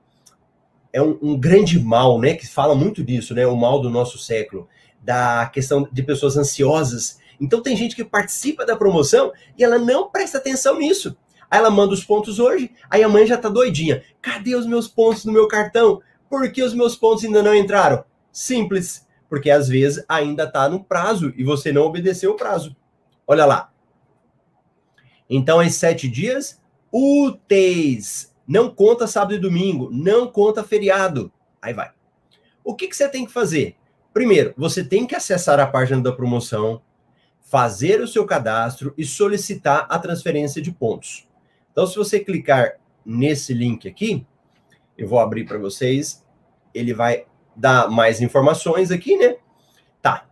é 0.92 1.02
um, 1.02 1.18
um, 1.22 1.40
grande 1.40 1.80
mal, 1.80 2.20
né? 2.20 2.36
Que 2.36 2.46
fala 2.46 2.76
muito 2.76 3.04
disso, 3.04 3.34
né? 3.34 3.48
O 3.48 3.56
mal 3.56 3.82
do 3.82 3.90
nosso 3.90 4.20
século, 4.20 4.68
da 5.02 5.50
questão 5.52 5.88
de 5.92 6.04
pessoas 6.04 6.38
ansiosas. 6.38 7.18
Então 7.42 7.62
tem 7.62 7.76
gente 7.76 7.96
que 7.96 8.04
participa 8.04 8.66
da 8.66 8.76
promoção 8.76 9.32
e 9.58 9.64
ela 9.64 9.80
não 9.80 10.10
presta 10.10 10.38
atenção 10.38 10.78
nisso. 10.78 11.18
Aí 11.50 11.60
ela 11.60 11.72
manda 11.72 11.94
os 11.94 12.04
pontos 12.04 12.40
hoje, 12.40 12.72
aí 12.90 13.04
a 13.04 13.10
mãe 13.10 13.26
já 13.26 13.38
tá 13.38 13.50
doidinha. 13.50 14.04
Cadê 14.22 14.56
os 14.56 14.66
meus 14.68 14.88
pontos 14.88 15.26
no 15.26 15.32
meu 15.32 15.48
cartão? 15.48 16.02
Por 16.30 16.52
que 16.52 16.62
os 16.62 16.74
meus 16.74 16.96
pontos 16.96 17.24
ainda 17.24 17.42
não 17.42 17.56
entraram? 17.56 18.04
Simples, 18.32 19.06
porque 19.34 19.50
às 19.50 19.68
vezes 19.68 20.06
ainda 20.08 20.46
tá 20.46 20.70
no 20.70 20.84
prazo 20.84 21.34
e 21.36 21.44
você 21.44 21.72
não 21.72 21.88
obedeceu 21.88 22.34
o 22.34 22.36
prazo. 22.36 22.76
Olha 23.26 23.48
lá. 23.48 23.74
Então, 25.28 25.60
em 25.60 25.72
sete 25.72 26.08
dias 26.08 26.62
úteis. 26.92 28.32
Não 28.48 28.70
conta 28.70 29.08
sábado 29.08 29.34
e 29.34 29.40
domingo, 29.40 29.90
não 29.92 30.28
conta 30.28 30.64
feriado. 30.64 31.34
Aí 31.60 31.74
vai. 31.74 31.90
O 32.64 32.76
que, 32.76 32.88
que 32.88 32.96
você 32.96 33.10
tem 33.10 33.26
que 33.26 33.32
fazer? 33.32 33.76
Primeiro, 34.14 34.54
você 34.56 34.84
tem 34.84 35.08
que 35.08 35.16
acessar 35.16 35.60
a 35.60 35.66
página 35.66 36.00
da 36.00 36.12
promoção, 36.12 36.80
fazer 37.42 38.02
o 38.02 38.08
seu 38.08 38.28
cadastro 38.28 38.94
e 38.96 39.04
solicitar 39.04 39.88
a 39.90 39.98
transferência 39.98 40.62
de 40.62 40.72
pontos. 40.72 41.28
Então, 41.72 41.88
se 41.88 41.96
você 41.96 42.20
clicar 42.20 42.74
nesse 43.04 43.52
link 43.52 43.88
aqui, 43.88 44.28
eu 44.96 45.08
vou 45.08 45.18
abrir 45.18 45.44
para 45.44 45.58
vocês, 45.58 46.24
ele 46.72 46.94
vai 46.94 47.26
dar 47.56 47.90
mais 47.90 48.22
informações 48.22 48.92
aqui, 48.92 49.18
né? 49.18 49.38
Tá. 50.02 50.26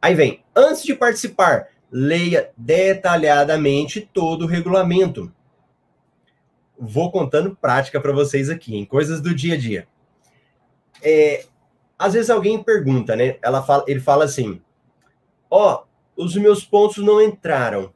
Aí 0.00 0.14
vem, 0.14 0.44
antes 0.54 0.82
de 0.82 0.94
participar, 0.94 1.68
leia 1.90 2.50
detalhadamente 2.56 4.00
todo 4.00 4.42
o 4.42 4.46
regulamento. 4.46 5.32
Vou 6.78 7.10
contando 7.10 7.56
prática 7.56 8.00
para 8.00 8.12
vocês 8.12 8.48
aqui, 8.48 8.76
em 8.76 8.84
coisas 8.84 9.20
do 9.20 9.34
dia 9.34 9.54
a 9.54 9.58
dia. 9.58 9.88
É, 11.02 11.46
às 11.98 12.12
vezes 12.12 12.30
alguém 12.30 12.62
pergunta, 12.62 13.16
né? 13.16 13.36
Ela 13.42 13.62
fala, 13.62 13.84
ele 13.88 14.00
fala 14.00 14.24
assim: 14.24 14.60
Ó, 15.50 15.82
oh, 16.16 16.24
os 16.24 16.36
meus 16.36 16.64
pontos 16.64 16.98
não 16.98 17.20
entraram. 17.20 17.92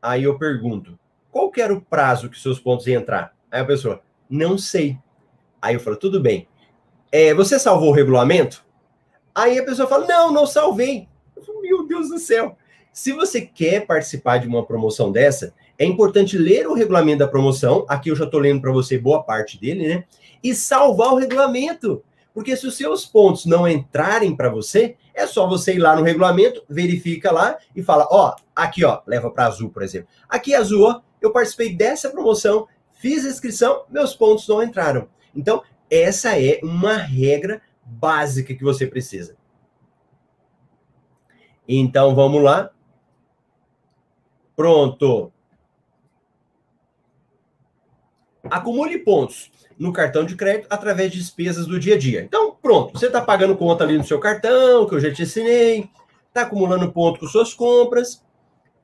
Aí 0.00 0.24
eu 0.24 0.38
pergunto: 0.38 0.98
qual 1.30 1.50
que 1.50 1.60
era 1.60 1.74
o 1.74 1.80
prazo 1.80 2.30
que 2.30 2.38
seus 2.38 2.58
pontos 2.58 2.86
iam 2.86 3.00
entrar? 3.00 3.34
Aí 3.50 3.60
a 3.60 3.64
pessoa, 3.64 4.02
não 4.28 4.56
sei. 4.56 4.98
Aí 5.60 5.74
eu 5.74 5.80
falo, 5.80 5.96
tudo 5.96 6.20
bem. 6.20 6.48
É, 7.10 7.32
você 7.32 7.58
salvou 7.58 7.90
o 7.90 7.94
regulamento? 7.94 8.64
Aí 9.34 9.58
a 9.58 9.64
pessoa 9.64 9.88
fala, 9.88 10.06
não, 10.06 10.32
não 10.32 10.46
salvei. 10.46 11.08
Meu 11.62 11.86
Deus 11.86 12.08
do 12.08 12.18
céu. 12.18 12.56
Se 12.92 13.12
você 13.12 13.40
quer 13.40 13.86
participar 13.86 14.38
de 14.38 14.48
uma 14.48 14.64
promoção 14.64 15.12
dessa, 15.12 15.54
é 15.78 15.84
importante 15.84 16.36
ler 16.36 16.66
o 16.66 16.74
regulamento 16.74 17.20
da 17.20 17.28
promoção. 17.28 17.86
Aqui 17.88 18.10
eu 18.10 18.16
já 18.16 18.24
estou 18.24 18.40
lendo 18.40 18.60
para 18.60 18.72
você 18.72 18.98
boa 18.98 19.22
parte 19.22 19.60
dele, 19.60 19.86
né? 19.86 20.04
E 20.42 20.54
salvar 20.54 21.12
o 21.12 21.16
regulamento. 21.16 22.02
Porque 22.34 22.56
se 22.56 22.66
os 22.66 22.76
seus 22.76 23.06
pontos 23.06 23.46
não 23.46 23.68
entrarem 23.68 24.34
para 24.34 24.50
você, 24.50 24.96
é 25.14 25.26
só 25.26 25.46
você 25.48 25.74
ir 25.74 25.78
lá 25.78 25.96
no 25.96 26.02
regulamento, 26.02 26.62
verifica 26.68 27.30
lá 27.30 27.58
e 27.74 27.82
fala: 27.82 28.06
ó, 28.10 28.34
aqui, 28.54 28.84
ó, 28.84 29.00
leva 29.06 29.30
para 29.30 29.46
azul, 29.46 29.70
por 29.70 29.82
exemplo. 29.82 30.08
Aqui, 30.28 30.54
azul, 30.54 30.84
ó, 30.84 31.00
eu 31.20 31.32
participei 31.32 31.74
dessa 31.74 32.10
promoção, 32.10 32.66
fiz 33.00 33.24
a 33.24 33.28
inscrição, 33.28 33.84
meus 33.90 34.14
pontos 34.14 34.46
não 34.48 34.62
entraram. 34.62 35.08
Então, 35.34 35.62
essa 35.90 36.40
é 36.40 36.60
uma 36.62 36.96
regra 36.96 37.62
básica 37.84 38.54
que 38.54 38.62
você 38.62 38.86
precisa. 38.86 39.36
Então, 41.66 42.14
vamos 42.14 42.42
lá. 42.42 42.70
Pronto. 44.56 45.32
Acumule 48.50 48.98
pontos 48.98 49.50
no 49.78 49.92
cartão 49.92 50.24
de 50.24 50.34
crédito 50.34 50.66
através 50.70 51.12
de 51.12 51.18
despesas 51.18 51.66
do 51.66 51.78
dia 51.78 51.94
a 51.94 51.98
dia. 51.98 52.22
Então, 52.22 52.56
pronto, 52.60 52.98
você 52.98 53.06
está 53.06 53.20
pagando 53.20 53.56
conta 53.56 53.84
ali 53.84 53.96
no 53.96 54.04
seu 54.04 54.18
cartão, 54.18 54.86
que 54.86 54.94
eu 54.94 55.00
já 55.00 55.12
te 55.12 55.22
ensinei, 55.22 55.88
está 56.26 56.42
acumulando 56.42 56.90
ponto 56.90 57.20
com 57.20 57.26
suas 57.26 57.54
compras. 57.54 58.24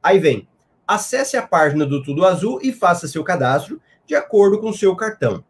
Aí 0.03 0.19
vem 0.19 0.47
acesse 0.87 1.37
a 1.37 1.47
página 1.47 1.85
do 1.87 2.03
Tudo 2.03 2.25
Azul 2.25 2.61
e 2.63 2.73
faça 2.73 3.09
seu 3.09 3.25
cadastro 3.25 3.81
de 4.07 4.15
acordo 4.15 4.61
com 4.61 4.69
o 4.69 4.75
seu 4.75 4.95
cartão. 4.95 5.43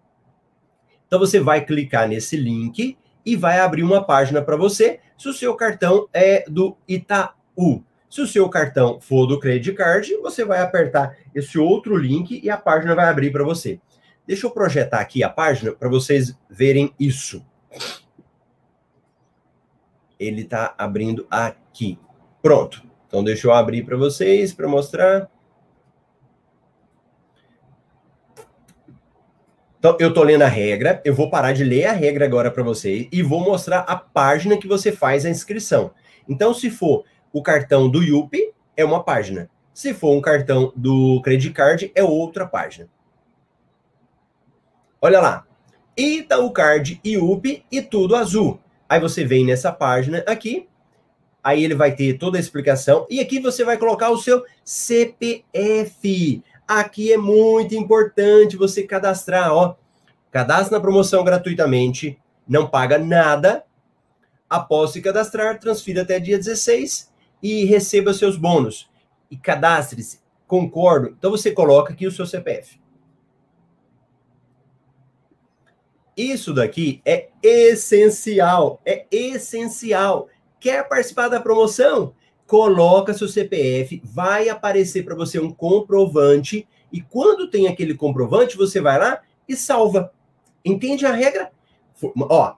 Então 1.07 1.19
você 1.19 1.41
vai 1.41 1.65
clicar 1.65 2.09
nesse 2.09 2.37
link 2.37 2.97
e 3.25 3.37
vai 3.37 3.61
abrir 3.61 3.83
uma 3.83 4.05
página 4.05 4.43
para 4.43 4.57
você 4.57 5.01
se 5.17 5.29
o 5.29 5.33
seu 5.33 5.55
cartão 5.55 6.09
é 6.13 6.45
do 6.49 6.77
Itaú. 6.89 7.83
Se 8.11 8.21
o 8.21 8.27
seu 8.27 8.49
cartão 8.49 9.01
for 9.01 9.27
do 9.27 9.41
Credit 9.41 9.73
Card, 9.73 10.17
você 10.19 10.45
vai 10.45 10.61
apertar 10.61 11.17
esse 11.35 11.59
outro 11.59 11.97
link 11.97 12.41
e 12.43 12.49
a 12.49 12.57
página 12.57 12.95
vai 12.95 13.07
abrir 13.09 13.33
para 13.33 13.43
você. 13.43 13.81
Deixa 14.27 14.47
eu 14.47 14.51
projetar 14.51 15.01
aqui 15.01 15.23
a 15.23 15.29
página 15.29 15.73
para 15.73 15.89
vocês 15.89 16.39
verem 16.49 16.95
isso. 16.99 17.45
Ele 20.19 20.43
está 20.43 20.75
abrindo 20.79 21.27
aqui. 21.29 21.99
Pronto. 22.41 22.83
Então, 23.07 23.23
deixa 23.23 23.47
eu 23.47 23.53
abrir 23.53 23.85
para 23.85 23.97
vocês, 23.97 24.53
para 24.53 24.69
mostrar. 24.69 25.29
Então, 29.85 29.99
eu 30.01 30.09
estou 30.09 30.25
lendo 30.25 30.41
a 30.41 30.49
regra, 30.49 31.03
eu 31.05 31.15
vou 31.15 31.29
parar 31.29 31.53
de 31.53 31.63
ler 31.63 31.85
a 31.85 31.93
regra 31.93 32.25
agora 32.25 32.51
para 32.51 32.63
vocês 32.63 33.07
e 33.13 33.23
vou 33.23 33.41
mostrar 33.41 33.81
a 33.81 33.95
página 33.95 34.57
que 34.57 34.67
você 34.67 34.91
faz 34.91 35.27
a 35.27 35.29
inscrição. 35.29 35.91
Então, 36.27 36.55
se 36.55 36.71
for 36.71 37.05
o 37.31 37.43
cartão 37.43 37.87
do 37.91 38.03
Yupi, 38.03 38.51
é 38.75 38.83
uma 38.83 39.05
página. 39.05 39.51
Se 39.75 39.93
for 39.93 40.17
um 40.17 40.23
cartão 40.23 40.73
do 40.75 41.21
Credit 41.21 41.53
Card, 41.53 41.93
é 41.95 42.03
outra 42.03 42.47
página. 42.47 42.89
Olha 45.03 45.21
lá. 45.21 45.47
Itaú 45.95 46.51
Card, 46.51 46.99
Yupi 47.07 47.63
e 47.71 47.83
tudo 47.83 48.17
azul. 48.17 48.59
Aí 48.89 48.99
você 48.99 49.23
vem 49.23 49.45
nessa 49.45 49.71
página 49.71 50.25
aqui, 50.27 50.67
Aí 51.45 51.63
ele 51.63 51.75
vai 51.75 51.95
ter 51.95 52.15
toda 52.15 52.39
a 52.39 52.41
explicação. 52.41 53.07
E 53.11 53.21
aqui 53.21 53.39
você 53.39 53.67
vai 53.67 53.77
colocar 53.77 54.09
o 54.09 54.17
seu 54.17 54.43
CPF. 54.65 56.43
Aqui 56.67 57.13
é 57.13 57.19
muito 57.19 57.75
importante 57.75 58.57
você 58.57 58.83
cadastrar, 58.83 59.53
ó. 59.53 59.77
Cadastre 60.31 60.73
na 60.73 60.81
promoção 60.81 61.23
gratuitamente, 61.23 62.19
não 62.49 62.67
paga 62.67 62.99
nada. 62.99 63.65
Após 64.49 64.91
se 64.91 65.01
cadastrar, 65.01 65.59
transfira 65.59 66.03
até 66.03 66.19
dia 66.19 66.39
16 66.39 67.13
e 67.43 67.65
receba 67.65 68.15
seus 68.15 68.37
bônus. 68.37 68.91
E 69.31 69.37
cadastre-se. 69.37 70.21
Concordo. 70.47 71.15
Então 71.19 71.31
você 71.31 71.51
coloca 71.51 71.93
aqui 71.93 72.07
o 72.07 72.13
seu 72.13 72.27
CPF. 72.27 72.81
Isso 76.17 76.55
daqui 76.55 77.03
é 77.05 77.29
essencial, 77.43 78.81
é 78.87 79.07
essencial. 79.11 80.29
Quer 80.61 80.89
participar 80.89 81.29
da 81.29 81.41
promoção? 81.41 82.15
Coloca 82.55 83.13
seu 83.13 83.27
CPF, 83.27 84.01
vai 84.05 84.49
aparecer 84.49 85.05
para 85.05 85.17
você 85.17 85.41
um 85.41 85.51
comprovante 85.51 86.69
e 86.93 87.01
quando 87.01 87.51
tem 87.51 87.67
aquele 87.67 87.95
comprovante, 87.95 88.57
você 88.57 88.81
vai 88.81 88.97
lá 88.97 89.23
e 89.49 89.57
salva. 89.57 90.13
Entende 90.65 91.05
a 91.05 91.11
regra? 91.11 91.51
Ó, 92.17 92.55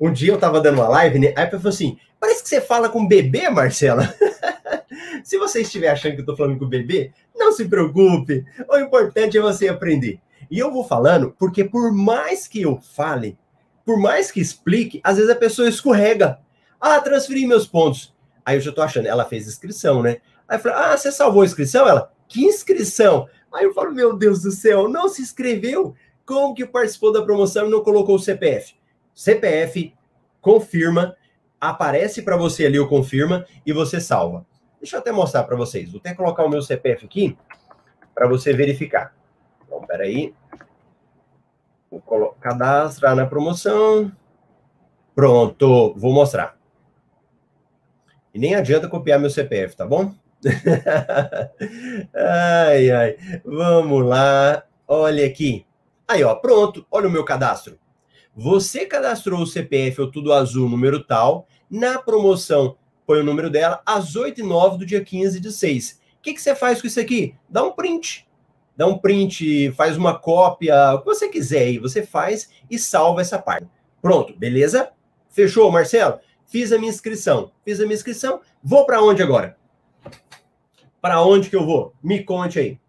um 0.00 0.12
dia 0.12 0.30
eu 0.32 0.38
tava 0.38 0.60
dando 0.60 0.76
uma 0.76 0.86
live, 0.86 1.18
né? 1.18 1.34
Aí 1.36 1.46
a 1.46 1.50
falou 1.50 1.68
assim: 1.68 1.98
parece 2.20 2.44
que 2.44 2.48
você 2.48 2.60
fala 2.60 2.88
com 2.88 3.08
bebê, 3.08 3.50
Marcela. 3.50 4.14
se 5.24 5.36
você 5.36 5.62
estiver 5.62 5.88
achando 5.88 6.14
que 6.14 6.20
eu 6.20 6.26
tô 6.26 6.36
falando 6.36 6.56
com 6.56 6.68
bebê, 6.68 7.10
não 7.34 7.50
se 7.50 7.68
preocupe. 7.68 8.44
O 8.68 8.78
importante 8.78 9.36
é 9.36 9.40
você 9.40 9.66
aprender. 9.66 10.20
E 10.48 10.60
eu 10.60 10.70
vou 10.70 10.84
falando 10.84 11.34
porque 11.36 11.64
por 11.64 11.92
mais 11.92 12.46
que 12.46 12.62
eu 12.62 12.80
fale, 12.80 13.36
por 13.84 13.98
mais 13.98 14.30
que 14.30 14.40
explique, 14.40 15.00
às 15.02 15.16
vezes 15.16 15.28
a 15.28 15.34
pessoa 15.34 15.68
escorrega. 15.68 16.38
Ah, 16.80 17.00
transferi 17.00 17.48
meus 17.48 17.66
pontos. 17.66 18.14
Aí 18.44 18.56
eu 18.56 18.60
já 18.60 18.72
tô 18.72 18.82
achando, 18.82 19.06
ela 19.06 19.24
fez 19.24 19.46
inscrição, 19.46 20.02
né? 20.02 20.18
Aí 20.48 20.56
eu 20.56 20.60
falei, 20.60 20.78
ah, 20.78 20.96
você 20.96 21.12
salvou 21.12 21.42
a 21.42 21.44
inscrição? 21.44 21.86
Ela, 21.86 22.12
que 22.28 22.44
inscrição? 22.44 23.28
Aí 23.52 23.64
eu 23.64 23.74
falo, 23.74 23.92
meu 23.92 24.16
Deus 24.16 24.42
do 24.42 24.50
céu, 24.50 24.88
não 24.88 25.08
se 25.08 25.22
inscreveu? 25.22 25.94
Como 26.24 26.54
que 26.54 26.66
participou 26.66 27.12
da 27.12 27.22
promoção 27.22 27.66
e 27.66 27.70
não 27.70 27.82
colocou 27.82 28.14
o 28.14 28.18
CPF? 28.18 28.74
CPF, 29.14 29.92
confirma, 30.40 31.16
aparece 31.60 32.22
para 32.22 32.36
você 32.36 32.66
ali 32.66 32.78
o 32.78 32.88
confirma 32.88 33.44
e 33.66 33.72
você 33.72 34.00
salva. 34.00 34.46
Deixa 34.80 34.96
eu 34.96 35.00
até 35.00 35.12
mostrar 35.12 35.44
para 35.44 35.56
vocês. 35.56 35.90
Vou 35.90 35.98
até 35.98 36.14
colocar 36.14 36.44
o 36.44 36.48
meu 36.48 36.62
CPF 36.62 37.04
aqui 37.04 37.36
para 38.14 38.28
você 38.28 38.52
verificar. 38.52 39.14
Então, 39.66 39.82
peraí. 39.82 40.34
Vou 41.90 42.00
cadastrar 42.40 43.16
na 43.16 43.26
promoção. 43.26 44.10
Pronto, 45.14 45.94
vou 45.96 46.12
mostrar. 46.12 46.59
E 48.32 48.38
nem 48.38 48.54
adianta 48.54 48.88
copiar 48.88 49.18
meu 49.18 49.30
CPF, 49.30 49.76
tá 49.76 49.86
bom? 49.86 50.14
ai, 52.14 52.90
ai. 52.90 53.16
Vamos 53.44 54.06
lá. 54.06 54.64
Olha 54.86 55.26
aqui. 55.26 55.66
Aí, 56.06 56.22
ó, 56.24 56.34
pronto. 56.34 56.86
Olha 56.90 57.08
o 57.08 57.10
meu 57.10 57.24
cadastro. 57.24 57.78
Você 58.34 58.86
cadastrou 58.86 59.42
o 59.42 59.46
CPF 59.46 60.00
ou 60.00 60.10
tudo 60.10 60.32
azul, 60.32 60.68
número 60.68 61.04
tal. 61.04 61.46
Na 61.68 61.98
promoção, 61.98 62.76
põe 63.06 63.20
o 63.20 63.24
número 63.24 63.50
dela, 63.50 63.82
às 63.84 64.16
8 64.16 64.40
e 64.40 64.44
9 64.44 64.78
do 64.78 64.86
dia 64.86 65.04
15 65.04 65.40
de 65.40 65.52
6. 65.52 66.00
O 66.18 66.22
que, 66.22 66.34
que 66.34 66.40
você 66.40 66.54
faz 66.54 66.80
com 66.80 66.86
isso 66.86 67.00
aqui? 67.00 67.34
Dá 67.48 67.62
um 67.62 67.72
print. 67.72 68.26
Dá 68.76 68.86
um 68.86 68.96
print, 68.96 69.72
faz 69.72 69.96
uma 69.96 70.18
cópia, 70.18 70.94
o 70.94 71.00
que 71.00 71.06
você 71.06 71.28
quiser 71.28 71.62
aí. 71.62 71.78
Você 71.78 72.02
faz 72.02 72.48
e 72.70 72.78
salva 72.78 73.20
essa 73.20 73.38
parte. 73.38 73.66
Pronto, 74.00 74.32
beleza? 74.36 74.90
Fechou, 75.28 75.70
Marcelo? 75.70 76.18
Fiz 76.50 76.72
a 76.72 76.78
minha 76.78 76.90
inscrição. 76.90 77.52
Fiz 77.64 77.78
a 77.80 77.84
minha 77.84 77.94
inscrição. 77.94 78.40
Vou 78.60 78.84
para 78.84 79.00
onde 79.00 79.22
agora? 79.22 79.56
Para 81.00 81.22
onde 81.22 81.48
que 81.48 81.54
eu 81.54 81.64
vou? 81.64 81.94
Me 82.02 82.24
conte 82.24 82.58
aí. 82.58 82.80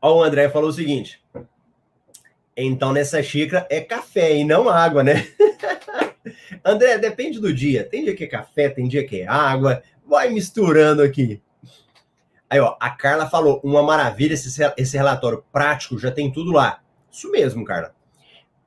Ó, 0.00 0.18
o 0.18 0.22
André 0.22 0.48
falou 0.48 0.70
o 0.70 0.72
seguinte. 0.72 1.20
Então, 2.56 2.92
nessa 2.92 3.20
xícara 3.24 3.66
é 3.68 3.80
café 3.80 4.36
e 4.36 4.44
não 4.44 4.68
água, 4.68 5.02
né? 5.02 5.26
André, 6.64 6.96
depende 6.96 7.40
do 7.40 7.52
dia. 7.52 7.82
Tem 7.82 8.04
dia 8.04 8.14
que 8.14 8.22
é 8.22 8.28
café, 8.28 8.68
tem 8.68 8.86
dia 8.86 9.04
que 9.04 9.22
é 9.22 9.26
água. 9.26 9.82
Vai 10.06 10.30
misturando 10.30 11.02
aqui. 11.02 11.42
Aí, 12.48 12.60
ó, 12.60 12.76
a 12.78 12.90
Carla 12.90 13.28
falou: 13.28 13.60
uma 13.64 13.82
maravilha 13.82 14.34
esse, 14.34 14.62
esse 14.76 14.96
relatório 14.96 15.44
prático, 15.52 15.98
já 15.98 16.12
tem 16.12 16.30
tudo 16.30 16.52
lá. 16.52 16.80
Isso 17.10 17.28
mesmo, 17.32 17.64
Carla. 17.64 17.95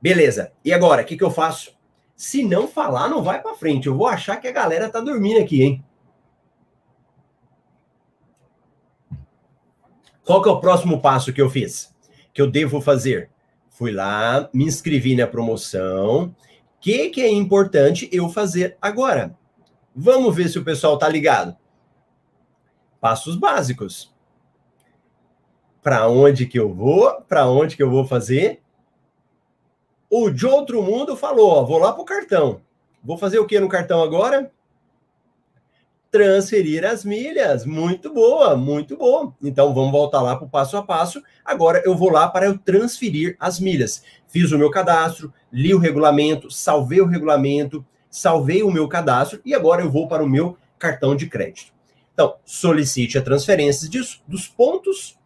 Beleza. 0.00 0.52
E 0.64 0.72
agora, 0.72 1.02
o 1.02 1.04
que, 1.04 1.16
que 1.16 1.24
eu 1.24 1.30
faço? 1.30 1.78
Se 2.16 2.42
não 2.42 2.66
falar, 2.66 3.08
não 3.08 3.22
vai 3.22 3.40
para 3.40 3.54
frente. 3.54 3.86
Eu 3.86 3.96
vou 3.96 4.06
achar 4.06 4.36
que 4.36 4.48
a 4.48 4.52
galera 4.52 4.88
tá 4.88 5.00
dormindo 5.00 5.40
aqui, 5.40 5.62
hein? 5.62 5.84
Qual 10.24 10.42
que 10.42 10.48
é 10.48 10.52
o 10.52 10.60
próximo 10.60 11.00
passo 11.00 11.32
que 11.32 11.42
eu 11.42 11.50
fiz? 11.50 11.94
Que 12.32 12.40
eu 12.40 12.50
devo 12.50 12.80
fazer? 12.80 13.30
Fui 13.68 13.90
lá, 13.90 14.48
me 14.52 14.64
inscrevi 14.64 15.16
na 15.16 15.26
promoção. 15.26 16.26
O 16.26 16.34
que, 16.80 17.10
que 17.10 17.20
é 17.20 17.30
importante 17.30 18.08
eu 18.12 18.28
fazer 18.28 18.76
agora? 18.80 19.36
Vamos 19.94 20.34
ver 20.34 20.48
se 20.48 20.58
o 20.58 20.64
pessoal 20.64 20.96
tá 20.98 21.08
ligado. 21.08 21.56
Passos 23.00 23.36
básicos. 23.36 24.14
Para 25.82 26.08
onde 26.08 26.46
que 26.46 26.58
eu 26.58 26.72
vou? 26.72 27.22
Para 27.22 27.48
onde 27.48 27.74
que 27.74 27.82
eu 27.82 27.90
vou 27.90 28.06
fazer? 28.06 28.62
O 30.10 30.28
de 30.28 30.44
outro 30.44 30.82
mundo 30.82 31.16
falou: 31.16 31.50
ó, 31.50 31.64
vou 31.64 31.78
lá 31.78 31.92
pro 31.92 32.04
cartão. 32.04 32.60
Vou 33.02 33.16
fazer 33.16 33.38
o 33.38 33.46
que 33.46 33.60
no 33.60 33.68
cartão 33.68 34.02
agora? 34.02 34.50
Transferir 36.10 36.84
as 36.84 37.04
milhas. 37.04 37.64
Muito 37.64 38.12
boa, 38.12 38.56
muito 38.56 38.96
bom. 38.96 39.32
Então 39.40 39.72
vamos 39.72 39.92
voltar 39.92 40.20
lá 40.20 40.34
para 40.34 40.46
o 40.46 40.50
passo 40.50 40.76
a 40.76 40.82
passo. 40.82 41.22
Agora 41.44 41.80
eu 41.84 41.96
vou 41.96 42.10
lá 42.10 42.28
para 42.28 42.46
eu 42.46 42.58
transferir 42.58 43.36
as 43.38 43.60
milhas. 43.60 44.02
Fiz 44.26 44.50
o 44.50 44.58
meu 44.58 44.70
cadastro, 44.70 45.32
li 45.52 45.72
o 45.72 45.78
regulamento, 45.78 46.50
salvei 46.50 47.00
o 47.00 47.06
regulamento, 47.06 47.86
salvei 48.10 48.64
o 48.64 48.70
meu 48.70 48.88
cadastro 48.88 49.40
e 49.44 49.54
agora 49.54 49.82
eu 49.82 49.90
vou 49.90 50.08
para 50.08 50.24
o 50.24 50.28
meu 50.28 50.58
cartão 50.76 51.14
de 51.14 51.28
crédito. 51.28 51.72
Então, 52.12 52.34
solicite 52.44 53.16
a 53.16 53.22
transferência 53.22 53.88
disso, 53.88 54.20
dos 54.26 54.48
pontos 54.48 55.16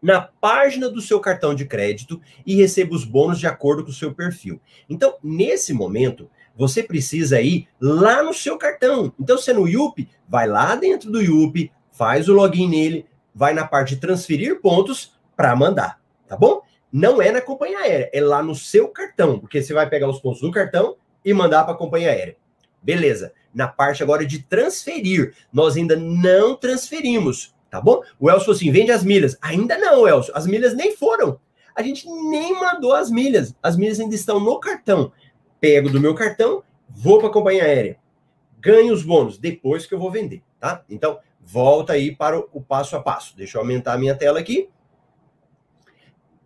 na 0.00 0.20
página 0.20 0.88
do 0.88 1.00
seu 1.00 1.18
cartão 1.20 1.54
de 1.54 1.64
crédito 1.64 2.20
e 2.44 2.54
receba 2.54 2.94
os 2.94 3.04
bônus 3.04 3.38
de 3.38 3.46
acordo 3.46 3.82
com 3.82 3.90
o 3.90 3.94
seu 3.94 4.14
perfil. 4.14 4.60
Então, 4.88 5.16
nesse 5.22 5.72
momento, 5.72 6.30
você 6.56 6.82
precisa 6.82 7.40
ir 7.40 7.68
lá 7.80 8.22
no 8.22 8.32
seu 8.32 8.56
cartão. 8.56 9.12
Então, 9.18 9.36
você 9.36 9.50
é 9.50 9.54
no 9.54 9.68
Yup, 9.68 10.08
vai 10.28 10.46
lá 10.46 10.74
dentro 10.76 11.10
do 11.10 11.20
Yup, 11.20 11.70
faz 11.90 12.28
o 12.28 12.34
login 12.34 12.68
nele, 12.68 13.06
vai 13.34 13.52
na 13.52 13.66
parte 13.66 13.94
de 13.94 14.00
transferir 14.00 14.60
pontos 14.60 15.14
para 15.36 15.54
mandar, 15.54 16.00
tá 16.26 16.36
bom? 16.36 16.62
Não 16.90 17.20
é 17.20 17.30
na 17.30 17.40
companhia 17.40 17.80
aérea, 17.80 18.10
é 18.12 18.20
lá 18.20 18.42
no 18.42 18.54
seu 18.54 18.88
cartão, 18.88 19.38
porque 19.38 19.62
você 19.62 19.74
vai 19.74 19.88
pegar 19.88 20.08
os 20.08 20.20
pontos 20.20 20.40
do 20.40 20.50
cartão 20.50 20.96
e 21.24 21.34
mandar 21.34 21.64
para 21.64 21.74
a 21.74 21.76
companhia 21.76 22.10
aérea. 22.10 22.36
Beleza. 22.80 23.32
Na 23.52 23.66
parte 23.66 24.02
agora 24.02 24.24
de 24.24 24.42
transferir, 24.42 25.34
nós 25.52 25.76
ainda 25.76 25.96
não 25.96 26.54
transferimos 26.54 27.55
tá 27.76 27.80
bom? 27.80 28.02
O 28.18 28.30
Elcio 28.30 28.52
assim: 28.52 28.70
vende 28.70 28.90
as 28.90 29.04
milhas. 29.04 29.36
Ainda 29.42 29.76
não, 29.76 30.08
Elcio, 30.08 30.32
as 30.34 30.46
milhas 30.46 30.74
nem 30.74 30.96
foram. 30.96 31.38
A 31.74 31.82
gente 31.82 32.08
nem 32.08 32.58
mandou 32.58 32.94
as 32.94 33.10
milhas. 33.10 33.54
As 33.62 33.76
milhas 33.76 34.00
ainda 34.00 34.14
estão 34.14 34.40
no 34.40 34.58
cartão. 34.58 35.12
Pego 35.60 35.90
do 35.90 36.00
meu 36.00 36.14
cartão, 36.14 36.62
vou 36.88 37.18
para 37.18 37.28
a 37.28 37.32
companhia 37.32 37.64
aérea. 37.64 37.98
Ganho 38.58 38.94
os 38.94 39.02
bônus 39.02 39.36
depois 39.36 39.84
que 39.84 39.94
eu 39.94 39.98
vou 39.98 40.10
vender, 40.10 40.42
tá? 40.58 40.82
Então, 40.88 41.18
volta 41.40 41.92
aí 41.92 42.16
para 42.16 42.38
o, 42.38 42.48
o 42.52 42.62
passo 42.62 42.96
a 42.96 43.02
passo. 43.02 43.36
Deixa 43.36 43.58
eu 43.58 43.62
aumentar 43.62 43.92
a 43.92 43.98
minha 43.98 44.14
tela 44.14 44.40
aqui. 44.40 44.70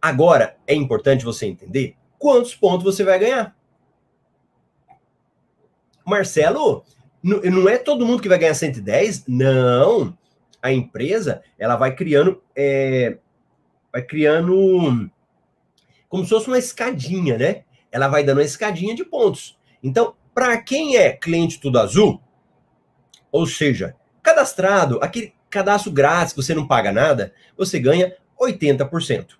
Agora, 0.03 0.57
é 0.67 0.75
importante 0.75 1.25
você 1.25 1.47
entender 1.47 1.95
quantos 2.19 2.55
pontos 2.55 2.85
você 2.85 3.05
vai 3.05 3.19
ganhar. 3.19 3.57
Marcelo, 6.05 6.85
não 7.23 7.69
é 7.69 7.79
todo 7.79 8.05
mundo 8.05 8.23
que 8.23 8.29
vai 8.29 8.39
ganhar 8.39 8.55
110? 8.55 9.27
Não 9.29 10.19
a 10.63 10.73
empresa 10.73 11.43
ela 11.59 11.77
vai 11.77 11.95
criando 11.95 12.43
é, 12.55 13.19
vai 13.93 14.03
criando 14.03 15.11
como 16.09 16.25
se 16.25 16.31
fosse 16.31 16.49
uma 16.49 16.59
escadinha, 16.59 17.39
né? 17.39 17.63
Ela 17.91 18.09
vai 18.09 18.25
dando 18.25 18.39
uma 18.39 18.45
escadinha 18.45 18.95
de 18.95 19.05
pontos. 19.05 19.59
Então, 19.83 20.15
para 20.35 20.61
quem 20.61 20.97
é 20.97 21.13
cliente 21.13 21.61
tudo 21.61 21.79
azul, 21.79 22.21
ou 23.31 23.47
seja, 23.47 23.95
cadastrado, 24.23 24.99
aquele 25.03 25.33
cadastro 25.49 25.93
grátis, 25.93 26.35
você 26.35 26.55
não 26.55 26.67
paga 26.67 26.93
nada, 26.93 27.33
você 27.57 27.79
ganha 27.79 28.15
80%. 28.41 29.39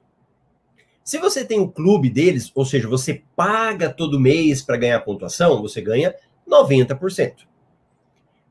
Se 1.03 1.19
você 1.19 1.45
tem 1.45 1.59
o 1.59 1.69
clube 1.69 2.09
deles, 2.09 2.53
ou 2.55 2.65
seja, 2.65 2.87
você 2.87 3.23
paga 3.35 3.89
todo 3.89 4.21
mês 4.21 4.63
para 4.63 4.77
ganhar 4.77 5.01
pontuação, 5.01 5.61
você 5.61 5.81
ganha 5.81 6.15
90%. 6.49 7.49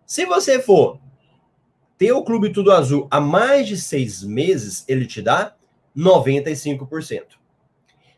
Se 0.05 0.25
você 0.25 0.59
for 0.59 0.99
ter 1.99 2.13
o 2.13 2.23
Clube 2.23 2.53
Tudo 2.53 2.71
Azul 2.71 3.09
há 3.11 3.19
mais 3.19 3.67
de 3.67 3.75
seis 3.75 4.23
meses, 4.23 4.85
ele 4.87 5.05
te 5.05 5.21
dá 5.21 5.53
95%. 5.95 7.23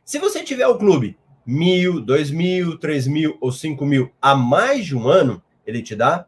Se 0.06 0.20
você 0.20 0.44
tiver 0.44 0.68
o 0.68 0.78
clube 0.78 1.18
mil, 1.44 2.00
dois 2.00 2.30
mil, 2.30 2.78
três 2.78 3.08
mil 3.08 3.38
ou 3.42 3.52
cinco 3.52 3.84
mil 3.84 4.12
há 4.22 4.36
mais 4.36 4.86
de 4.86 4.96
um 4.96 5.08
ano, 5.08 5.42
ele 5.66 5.82
te 5.82 5.96
dá 5.96 6.28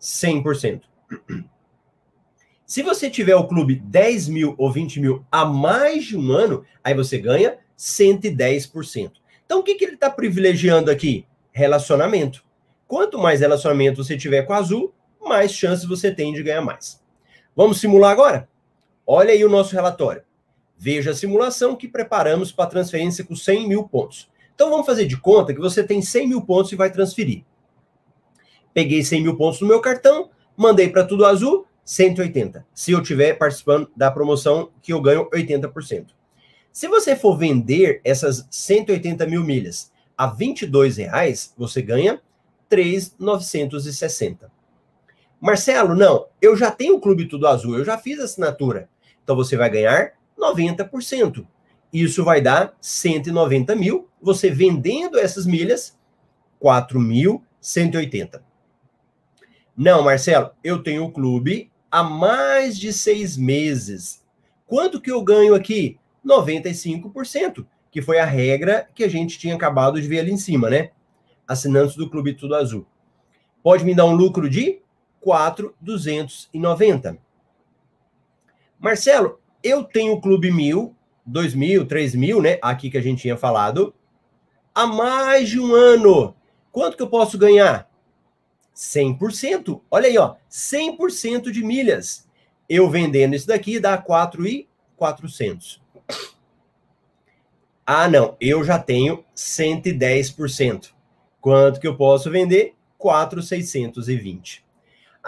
100%. 0.00 0.82
Se 2.66 2.82
você 2.82 3.08
tiver 3.08 3.36
o 3.36 3.46
clube 3.46 3.76
10 3.76 4.28
mil 4.28 4.54
ou 4.58 4.70
20 4.70 5.00
mil 5.00 5.24
há 5.30 5.44
mais 5.44 6.04
de 6.04 6.16
um 6.16 6.32
ano, 6.32 6.64
aí 6.82 6.94
você 6.94 7.16
ganha 7.16 7.58
110%. 7.78 9.12
Então, 9.46 9.60
o 9.60 9.62
que, 9.62 9.76
que 9.76 9.84
ele 9.84 9.94
está 9.94 10.10
privilegiando 10.10 10.90
aqui? 10.90 11.24
Relacionamento. 11.52 12.44
Quanto 12.86 13.18
mais 13.18 13.40
relacionamento 13.40 14.02
você 14.02 14.18
tiver 14.18 14.42
com 14.42 14.52
a 14.52 14.58
Azul, 14.58 14.92
mais 15.20 15.52
chances 15.52 15.84
você 15.84 16.12
tem 16.12 16.32
de 16.32 16.42
ganhar 16.42 16.60
mais. 16.60 17.02
Vamos 17.56 17.80
simular 17.80 18.12
agora? 18.12 18.48
Olha 19.06 19.32
aí 19.32 19.44
o 19.44 19.48
nosso 19.48 19.74
relatório. 19.74 20.22
Veja 20.76 21.10
a 21.10 21.14
simulação 21.14 21.74
que 21.74 21.88
preparamos 21.88 22.52
para 22.52 22.70
transferência 22.70 23.24
com 23.24 23.34
100 23.34 23.68
mil 23.68 23.88
pontos. 23.88 24.30
Então 24.54 24.70
vamos 24.70 24.86
fazer 24.86 25.06
de 25.06 25.16
conta 25.16 25.54
que 25.54 25.60
você 25.60 25.82
tem 25.82 26.00
100 26.00 26.28
mil 26.28 26.42
pontos 26.42 26.70
e 26.72 26.76
vai 26.76 26.90
transferir. 26.90 27.44
Peguei 28.72 29.02
100 29.02 29.22
mil 29.22 29.36
pontos 29.36 29.60
no 29.60 29.66
meu 29.66 29.80
cartão, 29.80 30.30
mandei 30.56 30.88
para 30.88 31.04
tudo 31.04 31.24
azul, 31.24 31.66
180. 31.84 32.66
Se 32.74 32.92
eu 32.92 33.00
estiver 33.00 33.34
participando 33.34 33.90
da 33.96 34.10
promoção 34.10 34.70
que 34.82 34.92
eu 34.92 35.00
ganho 35.00 35.28
80%. 35.30 36.08
Se 36.70 36.86
você 36.86 37.16
for 37.16 37.36
vender 37.36 38.00
essas 38.04 38.46
180 38.50 39.26
mil 39.26 39.42
milhas 39.42 39.90
a 40.16 40.26
22 40.26 40.98
reais, 40.98 41.52
você 41.56 41.82
ganha 41.82 42.20
3,960. 42.68 44.57
Marcelo, 45.40 45.94
não, 45.94 46.26
eu 46.42 46.56
já 46.56 46.70
tenho 46.70 46.96
o 46.96 47.00
Clube 47.00 47.26
Tudo 47.26 47.46
Azul, 47.46 47.78
eu 47.78 47.84
já 47.84 47.96
fiz 47.96 48.18
a 48.18 48.24
assinatura. 48.24 48.88
Então 49.22 49.36
você 49.36 49.56
vai 49.56 49.70
ganhar 49.70 50.12
90%. 50.38 51.46
Isso 51.92 52.24
vai 52.24 52.40
dar 52.40 52.76
190 52.80 53.74
mil. 53.76 54.08
Você 54.20 54.50
vendendo 54.50 55.18
essas 55.18 55.46
milhas, 55.46 55.96
4.180. 56.62 58.42
Não, 59.76 60.02
Marcelo, 60.02 60.50
eu 60.62 60.82
tenho 60.82 61.04
o 61.04 61.12
clube 61.12 61.70
há 61.90 62.02
mais 62.02 62.76
de 62.76 62.92
seis 62.92 63.36
meses. 63.36 64.24
Quanto 64.66 65.00
que 65.00 65.10
eu 65.10 65.22
ganho 65.22 65.54
aqui? 65.54 65.98
95%, 66.26 67.64
que 67.90 68.02
foi 68.02 68.18
a 68.18 68.24
regra 68.24 68.88
que 68.94 69.04
a 69.04 69.08
gente 69.08 69.38
tinha 69.38 69.54
acabado 69.54 70.00
de 70.00 70.08
ver 70.08 70.18
ali 70.18 70.32
em 70.32 70.36
cima, 70.36 70.68
né? 70.68 70.90
Assinantes 71.46 71.96
do 71.96 72.10
Clube 72.10 72.34
Tudo 72.34 72.56
Azul. 72.56 72.86
Pode 73.62 73.84
me 73.84 73.94
dar 73.94 74.04
um 74.04 74.14
lucro 74.14 74.50
de 74.50 74.82
4,290. 75.20 77.18
Marcelo, 78.78 79.40
eu 79.62 79.82
tenho 79.84 80.14
o 80.14 80.20
Clube 80.20 80.50
Mil, 80.50 80.94
2 81.26 81.54
mil, 81.54 81.86
3 81.86 82.14
mil, 82.14 82.40
né? 82.40 82.58
Aqui 82.62 82.90
que 82.90 82.98
a 82.98 83.02
gente 83.02 83.22
tinha 83.22 83.36
falado, 83.36 83.94
há 84.74 84.86
mais 84.86 85.48
de 85.48 85.60
um 85.60 85.74
ano. 85.74 86.34
Quanto 86.70 86.96
que 86.96 87.02
eu 87.02 87.08
posso 87.08 87.36
ganhar? 87.36 87.88
100%. 88.74 89.80
Olha 89.90 90.06
aí, 90.06 90.16
ó, 90.16 90.36
100% 90.48 91.50
de 91.50 91.64
milhas. 91.64 92.28
Eu 92.68 92.88
vendendo 92.88 93.34
isso 93.34 93.48
daqui 93.48 93.80
dá 93.80 93.98
4,400. 93.98 95.82
Ah, 97.84 98.06
não, 98.06 98.36
eu 98.40 98.62
já 98.62 98.78
tenho 98.78 99.24
110%. 99.34 100.90
Quanto 101.40 101.80
que 101.80 101.88
eu 101.88 101.96
posso 101.96 102.30
vender? 102.30 102.74
4,620. 102.98 104.67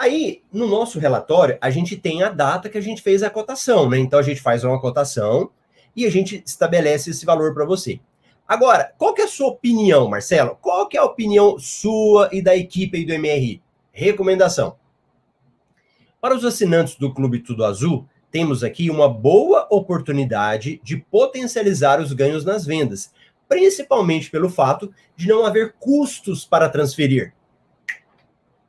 Aí, 0.01 0.41
no 0.51 0.65
nosso 0.65 0.97
relatório, 0.97 1.59
a 1.61 1.69
gente 1.69 1.95
tem 1.95 2.23
a 2.23 2.29
data 2.29 2.69
que 2.69 2.77
a 2.79 2.81
gente 2.81 3.03
fez 3.03 3.21
a 3.21 3.29
cotação, 3.29 3.87
né? 3.87 3.99
Então 3.99 4.17
a 4.17 4.23
gente 4.23 4.41
faz 4.41 4.63
uma 4.63 4.81
cotação 4.81 5.51
e 5.95 6.07
a 6.07 6.09
gente 6.09 6.41
estabelece 6.43 7.11
esse 7.11 7.23
valor 7.23 7.53
para 7.53 7.65
você. 7.65 7.99
Agora, 8.47 8.91
qual 8.97 9.13
que 9.13 9.21
é 9.21 9.25
a 9.25 9.27
sua 9.27 9.49
opinião, 9.49 10.09
Marcelo? 10.09 10.57
Qual 10.59 10.87
que 10.87 10.97
é 10.97 10.99
a 10.99 11.05
opinião 11.05 11.59
sua 11.59 12.29
e 12.31 12.41
da 12.41 12.57
equipe 12.57 12.97
aí 12.97 13.05
do 13.05 13.13
MRI? 13.13 13.61
Recomendação. 13.91 14.75
Para 16.19 16.35
os 16.35 16.43
assinantes 16.43 16.95
do 16.95 17.13
Clube 17.13 17.37
Tudo 17.37 17.63
Azul, 17.63 18.07
temos 18.31 18.63
aqui 18.63 18.89
uma 18.89 19.07
boa 19.07 19.67
oportunidade 19.69 20.81
de 20.83 20.97
potencializar 20.97 22.01
os 22.01 22.11
ganhos 22.11 22.43
nas 22.43 22.65
vendas, 22.65 23.13
principalmente 23.47 24.31
pelo 24.31 24.49
fato 24.49 24.91
de 25.15 25.27
não 25.27 25.45
haver 25.45 25.75
custos 25.79 26.43
para 26.43 26.69
transferir. 26.69 27.35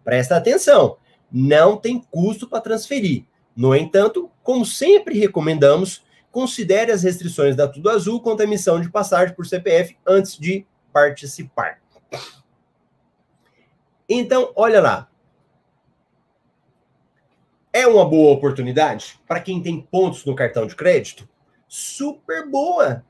Presta 0.05 0.37
atenção, 0.37 0.99
não 1.33 1.77
tem 1.77 2.01
custo 2.01 2.47
para 2.47 2.61
transferir. 2.61 3.25
No 3.57 3.75
entanto, 3.75 4.31
como 4.42 4.66
sempre 4.66 5.18
recomendamos, 5.18 6.05
considere 6.31 6.92
as 6.92 7.03
restrições 7.03 7.57
da 7.57 7.68
Tudo 7.68 7.90
Azul 7.90 8.21
quanto 8.21 8.40
à 8.40 8.45
emissão 8.45 8.81
de 8.81 8.90
passagem 8.90 9.35
por 9.35 9.47
CPF 9.47 9.97
antes 10.07 10.38
de 10.38 10.66
participar. 10.92 11.81
Então, 14.09 14.53
olha 14.55 14.81
lá. 14.81 15.09
É 17.73 17.87
uma 17.87 18.05
boa 18.05 18.33
oportunidade 18.33 19.18
para 19.27 19.40
quem 19.40 19.62
tem 19.62 19.81
pontos 19.81 20.27
no 20.27 20.35
cartão 20.35 20.66
de 20.66 20.77
crédito? 20.77 21.27
Super 21.66 22.47
boa! 22.47 23.03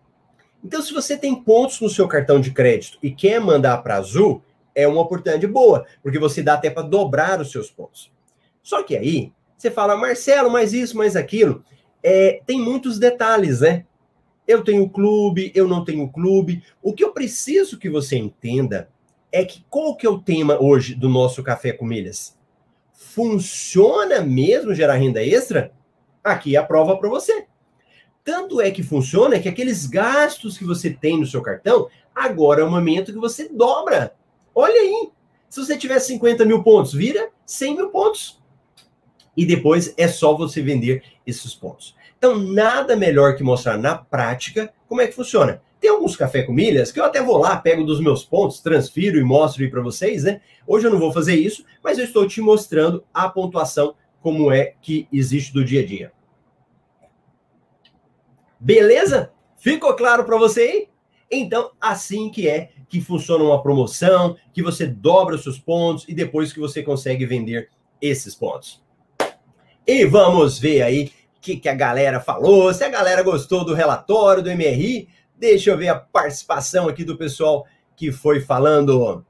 Então, 0.64 0.80
se 0.80 0.92
você 0.92 1.16
tem 1.16 1.34
pontos 1.34 1.80
no 1.80 1.88
seu 1.88 2.06
cartão 2.06 2.40
de 2.40 2.52
crédito 2.52 2.96
e 3.02 3.10
quer 3.10 3.40
mandar 3.40 3.78
para 3.78 3.96
Azul, 3.96 4.40
é 4.72 4.86
uma 4.86 5.00
oportunidade 5.00 5.46
boa, 5.48 5.84
porque 6.00 6.18
você 6.18 6.42
dá 6.42 6.54
até 6.54 6.70
para 6.70 6.86
dobrar 6.86 7.40
os 7.40 7.50
seus 7.50 7.70
pontos. 7.70 8.11
Só 8.62 8.82
que 8.82 8.96
aí, 8.96 9.32
você 9.56 9.70
fala, 9.70 9.96
Marcelo, 9.96 10.50
mais 10.50 10.72
isso, 10.72 10.96
mais 10.96 11.16
aquilo. 11.16 11.64
É, 12.02 12.40
tem 12.46 12.60
muitos 12.60 12.98
detalhes, 12.98 13.60
né? 13.60 13.84
Eu 14.46 14.62
tenho 14.62 14.88
clube, 14.88 15.52
eu 15.54 15.68
não 15.68 15.84
tenho 15.84 16.08
clube. 16.08 16.62
O 16.82 16.92
que 16.92 17.04
eu 17.04 17.12
preciso 17.12 17.78
que 17.78 17.88
você 17.88 18.16
entenda 18.16 18.88
é 19.30 19.44
que 19.44 19.64
qual 19.70 19.96
que 19.96 20.06
é 20.06 20.10
o 20.10 20.18
tema 20.18 20.60
hoje 20.60 20.94
do 20.94 21.08
nosso 21.08 21.42
Café 21.42 21.72
com 21.72 21.84
Milhas? 21.84 22.36
funciona 23.12 24.20
mesmo 24.20 24.74
gerar 24.74 24.94
renda 24.94 25.22
extra? 25.22 25.72
Aqui 26.22 26.56
é 26.56 26.58
a 26.58 26.64
prova 26.64 26.96
para 26.96 27.08
você. 27.08 27.46
Tanto 28.24 28.60
é 28.60 28.70
que 28.70 28.82
funciona 28.82 29.38
que 29.40 29.48
aqueles 29.48 29.86
gastos 29.86 30.56
que 30.56 30.64
você 30.64 30.90
tem 30.90 31.18
no 31.18 31.26
seu 31.26 31.42
cartão, 31.42 31.88
agora 32.14 32.62
é 32.62 32.64
o 32.64 32.70
momento 32.70 33.12
que 33.12 33.18
você 33.18 33.48
dobra. 33.48 34.14
Olha 34.54 34.80
aí. 34.80 35.10
Se 35.48 35.60
você 35.60 35.76
tiver 35.76 35.98
50 35.98 36.44
mil 36.44 36.62
pontos, 36.62 36.94
vira 36.94 37.30
100 37.44 37.76
mil 37.76 37.90
pontos. 37.90 38.40
E 39.36 39.46
depois 39.46 39.94
é 39.96 40.08
só 40.08 40.36
você 40.36 40.60
vender 40.60 41.02
esses 41.26 41.54
pontos. 41.54 41.94
Então, 42.18 42.38
nada 42.38 42.94
melhor 42.94 43.36
que 43.36 43.42
mostrar 43.42 43.76
na 43.76 43.96
prática 43.96 44.72
como 44.86 45.00
é 45.00 45.06
que 45.06 45.14
funciona. 45.14 45.62
Tem 45.80 45.90
alguns 45.90 46.14
café 46.14 46.44
com 46.44 46.52
milhas 46.52 46.92
que 46.92 47.00
eu 47.00 47.04
até 47.04 47.20
vou 47.20 47.38
lá, 47.38 47.56
pego 47.56 47.82
dos 47.82 48.00
meus 48.00 48.24
pontos, 48.24 48.60
transfiro 48.60 49.18
e 49.18 49.24
mostro 49.24 49.64
aí 49.64 49.68
para 49.68 49.82
vocês, 49.82 50.22
né? 50.22 50.40
Hoje 50.64 50.86
eu 50.86 50.92
não 50.92 51.00
vou 51.00 51.12
fazer 51.12 51.34
isso, 51.34 51.64
mas 51.82 51.98
eu 51.98 52.04
estou 52.04 52.28
te 52.28 52.40
mostrando 52.40 53.02
a 53.12 53.28
pontuação 53.28 53.96
como 54.20 54.52
é 54.52 54.74
que 54.80 55.08
existe 55.12 55.52
do 55.52 55.64
dia 55.64 55.80
a 55.80 55.86
dia. 55.86 56.12
Beleza? 58.60 59.32
Ficou 59.56 59.94
claro 59.94 60.24
para 60.24 60.38
você 60.38 60.60
aí? 60.60 60.88
Então, 61.28 61.72
assim 61.80 62.30
que 62.30 62.46
é 62.46 62.70
que 62.88 63.00
funciona 63.00 63.42
uma 63.42 63.62
promoção, 63.62 64.36
que 64.52 64.62
você 64.62 64.86
dobra 64.86 65.34
os 65.34 65.42
seus 65.42 65.58
pontos 65.58 66.04
e 66.06 66.14
depois 66.14 66.52
que 66.52 66.60
você 66.60 66.82
consegue 66.82 67.24
vender 67.24 67.70
esses 68.00 68.34
pontos. 68.34 68.81
E 69.86 70.04
vamos 70.04 70.58
ver 70.58 70.82
aí 70.82 71.12
o 71.36 71.40
que, 71.40 71.56
que 71.56 71.68
a 71.68 71.74
galera 71.74 72.20
falou, 72.20 72.72
se 72.72 72.84
a 72.84 72.88
galera 72.88 73.22
gostou 73.22 73.64
do 73.64 73.74
relatório 73.74 74.42
do 74.42 74.50
MRI, 74.50 75.08
Deixa 75.42 75.70
eu 75.70 75.76
ver 75.76 75.88
a 75.88 75.96
participação 75.96 76.86
aqui 76.86 77.02
do 77.02 77.18
pessoal 77.18 77.66
que 77.96 78.12
foi 78.12 78.40
falando. 78.40 79.26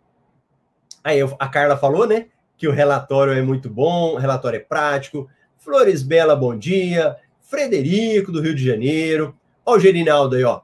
Aí 1.02 1.20
a 1.22 1.48
Carla 1.48 1.74
falou, 1.74 2.06
né? 2.06 2.26
Que 2.58 2.68
o 2.68 2.70
relatório 2.70 3.32
é 3.32 3.40
muito 3.40 3.70
bom, 3.70 4.12
o 4.12 4.18
relatório 4.18 4.58
é 4.58 4.60
prático. 4.60 5.26
Flores 5.56 6.02
Bela, 6.02 6.36
bom 6.36 6.54
dia. 6.54 7.16
Frederico, 7.40 8.30
do 8.30 8.42
Rio 8.42 8.54
de 8.54 8.62
Janeiro. 8.62 9.34
Ó, 9.64 9.76
o 9.76 9.80
Gerinaldo 9.80 10.36
aí, 10.36 10.44
ó. 10.44 10.60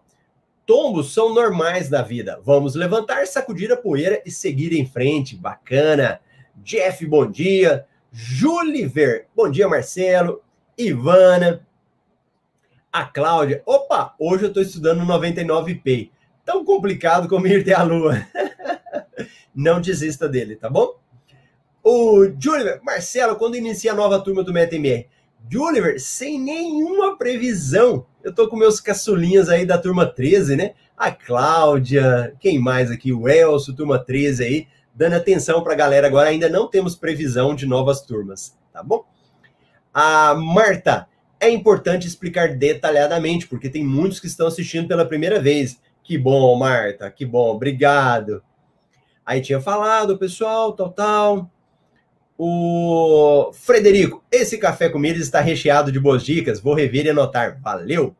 Tombos 0.66 1.14
são 1.14 1.32
normais 1.32 1.88
da 1.88 2.02
vida. 2.02 2.38
Vamos 2.44 2.74
levantar, 2.74 3.26
sacudir 3.26 3.72
a 3.72 3.76
poeira 3.78 4.20
e 4.26 4.30
seguir 4.30 4.74
em 4.74 4.84
frente. 4.84 5.34
Bacana. 5.34 6.20
Jeff, 6.56 7.06
bom 7.06 7.24
dia. 7.24 7.86
Juliver, 8.10 9.26
bom 9.36 9.50
dia, 9.50 9.68
Marcelo. 9.68 10.42
Ivana, 10.76 11.66
a 12.92 13.04
Cláudia, 13.04 13.62
opa, 13.66 14.14
hoje 14.18 14.44
eu 14.44 14.48
estou 14.48 14.62
estudando 14.62 15.04
99p. 15.04 16.10
Tão 16.44 16.64
complicado 16.64 17.28
como 17.28 17.46
ir 17.46 17.60
até 17.60 17.74
a 17.74 17.82
lua. 17.82 18.26
Não 19.54 19.80
desista 19.80 20.28
dele, 20.28 20.56
tá 20.56 20.70
bom? 20.70 20.98
O 21.82 22.30
Juliver, 22.38 22.80
Marcelo, 22.82 23.36
quando 23.36 23.56
inicia 23.56 23.92
a 23.92 23.94
nova 23.94 24.20
turma 24.20 24.42
do 24.42 24.52
MetaMR? 24.52 25.06
Juliver, 25.50 26.00
sem 26.00 26.40
nenhuma 26.40 27.16
previsão. 27.16 28.06
Eu 28.22 28.34
tô 28.34 28.48
com 28.48 28.56
meus 28.56 28.80
caçulinhas 28.80 29.48
aí 29.48 29.66
da 29.66 29.78
turma 29.78 30.06
13, 30.06 30.56
né? 30.56 30.74
A 30.96 31.10
Cláudia, 31.10 32.34
quem 32.40 32.58
mais 32.58 32.90
aqui? 32.90 33.12
O 33.12 33.28
Elcio, 33.28 33.74
turma 33.74 33.98
13 33.98 34.44
aí, 34.44 34.68
dando 34.98 35.14
atenção 35.14 35.62
pra 35.62 35.76
galera. 35.76 36.08
Agora 36.08 36.28
ainda 36.28 36.48
não 36.48 36.66
temos 36.66 36.96
previsão 36.96 37.54
de 37.54 37.64
novas 37.66 38.00
turmas, 38.00 38.58
tá 38.72 38.82
bom? 38.82 39.04
A 39.94 40.34
Marta, 40.34 41.06
é 41.38 41.48
importante 41.48 42.08
explicar 42.08 42.56
detalhadamente, 42.56 43.46
porque 43.46 43.70
tem 43.70 43.84
muitos 43.84 44.18
que 44.18 44.26
estão 44.26 44.48
assistindo 44.48 44.88
pela 44.88 45.06
primeira 45.06 45.38
vez. 45.38 45.80
Que 46.02 46.18
bom, 46.18 46.58
Marta, 46.58 47.08
que 47.12 47.24
bom, 47.24 47.54
obrigado. 47.54 48.42
Aí 49.24 49.40
tinha 49.40 49.60
falado, 49.60 50.18
pessoal, 50.18 50.72
tal, 50.72 50.90
tal. 50.90 51.50
O 52.36 53.52
Frederico, 53.52 54.24
esse 54.32 54.58
café 54.58 54.88
com 54.88 55.04
está 55.04 55.40
recheado 55.40 55.92
de 55.92 56.00
boas 56.00 56.24
dicas, 56.24 56.60
vou 56.60 56.74
rever 56.74 57.06
e 57.06 57.10
anotar. 57.10 57.60
Valeu. 57.60 58.16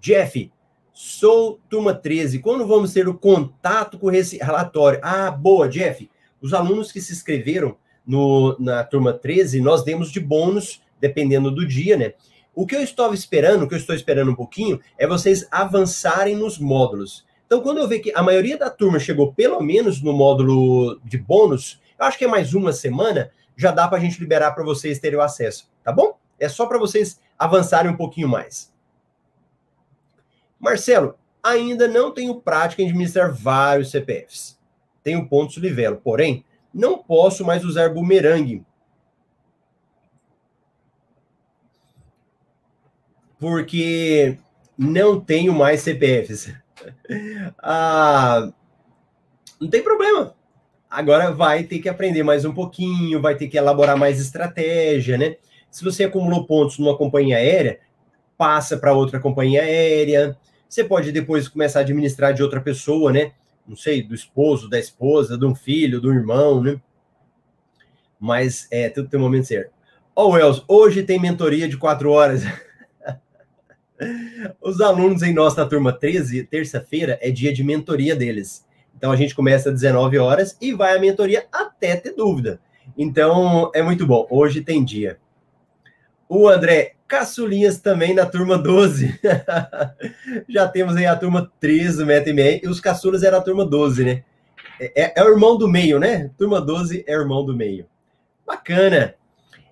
Jeff, 0.00 0.50
sou 0.96 1.60
turma 1.68 1.92
13. 1.92 2.38
Quando 2.38 2.66
vamos 2.66 2.94
ter 2.94 3.06
o 3.06 3.12
contato 3.12 3.98
com 3.98 4.10
esse 4.10 4.38
relatório? 4.38 4.98
Ah, 5.02 5.30
boa, 5.30 5.68
Jeff. 5.68 6.10
Os 6.40 6.54
alunos 6.54 6.90
que 6.90 7.02
se 7.02 7.12
inscreveram 7.12 7.76
no, 8.06 8.56
na 8.58 8.82
turma 8.82 9.12
13, 9.12 9.60
nós 9.60 9.84
demos 9.84 10.10
de 10.10 10.18
bônus 10.18 10.80
dependendo 10.98 11.50
do 11.50 11.66
dia, 11.66 11.98
né? 11.98 12.14
O 12.54 12.66
que 12.66 12.74
eu 12.74 12.80
estava 12.80 13.14
esperando, 13.14 13.64
o 13.64 13.68
que 13.68 13.74
eu 13.74 13.78
estou 13.78 13.94
esperando 13.94 14.30
um 14.30 14.34
pouquinho, 14.34 14.80
é 14.96 15.06
vocês 15.06 15.46
avançarem 15.50 16.34
nos 16.34 16.58
módulos. 16.58 17.26
Então, 17.44 17.60
quando 17.60 17.76
eu 17.76 17.86
ver 17.86 17.98
que 17.98 18.10
a 18.14 18.22
maioria 18.22 18.56
da 18.56 18.70
turma 18.70 18.98
chegou 18.98 19.34
pelo 19.34 19.60
menos 19.60 20.00
no 20.00 20.14
módulo 20.14 20.98
de 21.04 21.18
bônus, 21.18 21.78
eu 21.98 22.06
acho 22.06 22.16
que 22.16 22.24
é 22.24 22.28
mais 22.28 22.54
uma 22.54 22.72
semana, 22.72 23.30
já 23.54 23.70
dá 23.70 23.86
para 23.86 23.98
a 23.98 24.00
gente 24.00 24.18
liberar 24.18 24.52
para 24.52 24.64
vocês 24.64 24.98
terem 24.98 25.18
o 25.18 25.22
acesso, 25.22 25.68
tá 25.84 25.92
bom? 25.92 26.16
É 26.40 26.48
só 26.48 26.64
para 26.64 26.78
vocês 26.78 27.20
avançarem 27.38 27.92
um 27.92 27.96
pouquinho 27.96 28.28
mais. 28.28 28.74
Marcelo, 30.66 31.14
ainda 31.40 31.86
não 31.86 32.10
tenho 32.10 32.40
prática 32.40 32.82
em 32.82 32.86
administrar 32.86 33.32
vários 33.32 33.92
CPFs. 33.92 34.58
Tenho 35.00 35.28
pontos 35.28 35.56
livelo, 35.58 35.96
porém, 35.96 36.44
não 36.74 36.98
posso 36.98 37.44
mais 37.44 37.64
usar 37.64 37.94
bumerangue. 37.94 38.64
Porque 43.38 44.36
não 44.76 45.20
tenho 45.20 45.54
mais 45.54 45.82
CPFs. 45.82 46.52
ah, 47.62 48.50
não 49.60 49.70
tem 49.70 49.84
problema. 49.84 50.34
Agora 50.90 51.30
vai 51.30 51.62
ter 51.62 51.78
que 51.78 51.88
aprender 51.88 52.24
mais 52.24 52.44
um 52.44 52.52
pouquinho, 52.52 53.22
vai 53.22 53.36
ter 53.36 53.46
que 53.46 53.56
elaborar 53.56 53.96
mais 53.96 54.18
estratégia, 54.20 55.16
né? 55.16 55.36
Se 55.70 55.84
você 55.84 56.04
acumulou 56.04 56.44
pontos 56.44 56.78
numa 56.78 56.96
companhia 56.96 57.36
aérea, 57.36 57.78
passa 58.36 58.76
para 58.76 58.92
outra 58.92 59.20
companhia 59.20 59.62
aérea. 59.62 60.36
Você 60.68 60.84
pode 60.84 61.12
depois 61.12 61.48
começar 61.48 61.80
a 61.80 61.82
administrar 61.82 62.34
de 62.34 62.42
outra 62.42 62.60
pessoa, 62.60 63.12
né? 63.12 63.32
Não 63.66 63.76
sei, 63.76 64.02
do 64.02 64.14
esposo, 64.14 64.68
da 64.68 64.78
esposa, 64.78 65.38
de 65.38 65.44
um 65.44 65.54
filho, 65.54 66.00
do 66.00 66.12
irmão, 66.12 66.62
né? 66.62 66.80
Mas 68.18 68.66
é, 68.70 68.88
tudo 68.88 69.08
tem 69.08 69.18
um 69.18 69.22
momento 69.22 69.46
certo. 69.46 69.70
Ó, 70.14 70.26
oh, 70.26 70.30
Wells, 70.30 70.64
hoje 70.66 71.02
tem 71.02 71.20
mentoria 71.20 71.68
de 71.68 71.76
quatro 71.76 72.10
horas. 72.10 72.42
Os 74.60 74.80
alunos 74.80 75.22
em 75.22 75.32
nossa 75.32 75.66
turma 75.66 75.92
13, 75.92 76.44
terça-feira, 76.44 77.18
é 77.20 77.30
dia 77.30 77.52
de 77.52 77.62
mentoria 77.62 78.16
deles. 78.16 78.64
Então 78.96 79.12
a 79.12 79.16
gente 79.16 79.34
começa 79.34 79.68
às 79.68 79.74
19 79.74 80.18
horas 80.18 80.56
e 80.60 80.72
vai 80.72 80.96
a 80.96 81.00
mentoria 81.00 81.46
até 81.52 81.96
ter 81.96 82.14
dúvida. 82.14 82.60
Então 82.96 83.70
é 83.74 83.82
muito 83.82 84.06
bom. 84.06 84.26
Hoje 84.30 84.62
tem 84.62 84.84
dia. 84.84 85.18
O 86.28 86.48
André, 86.48 86.95
caçulinhas 87.06 87.78
também 87.78 88.14
na 88.14 88.26
turma 88.26 88.58
12. 88.58 89.18
Já 90.48 90.68
temos 90.68 90.96
aí 90.96 91.06
a 91.06 91.16
turma 91.16 91.50
13 91.60 91.98
do 91.98 92.06
Meta 92.06 92.30
e 92.30 92.68
os 92.68 92.80
caçulas 92.80 93.22
era 93.22 93.38
a 93.38 93.42
turma 93.42 93.64
12, 93.64 94.04
né? 94.04 94.24
É, 94.80 95.04
é, 95.04 95.12
é, 95.16 95.24
o 95.24 95.28
irmão 95.28 95.56
do 95.56 95.68
meio, 95.68 95.98
né? 95.98 96.30
Turma 96.36 96.60
12 96.60 97.04
é 97.06 97.16
o 97.16 97.20
irmão 97.20 97.44
do 97.44 97.56
meio. 97.56 97.86
Bacana. 98.46 99.14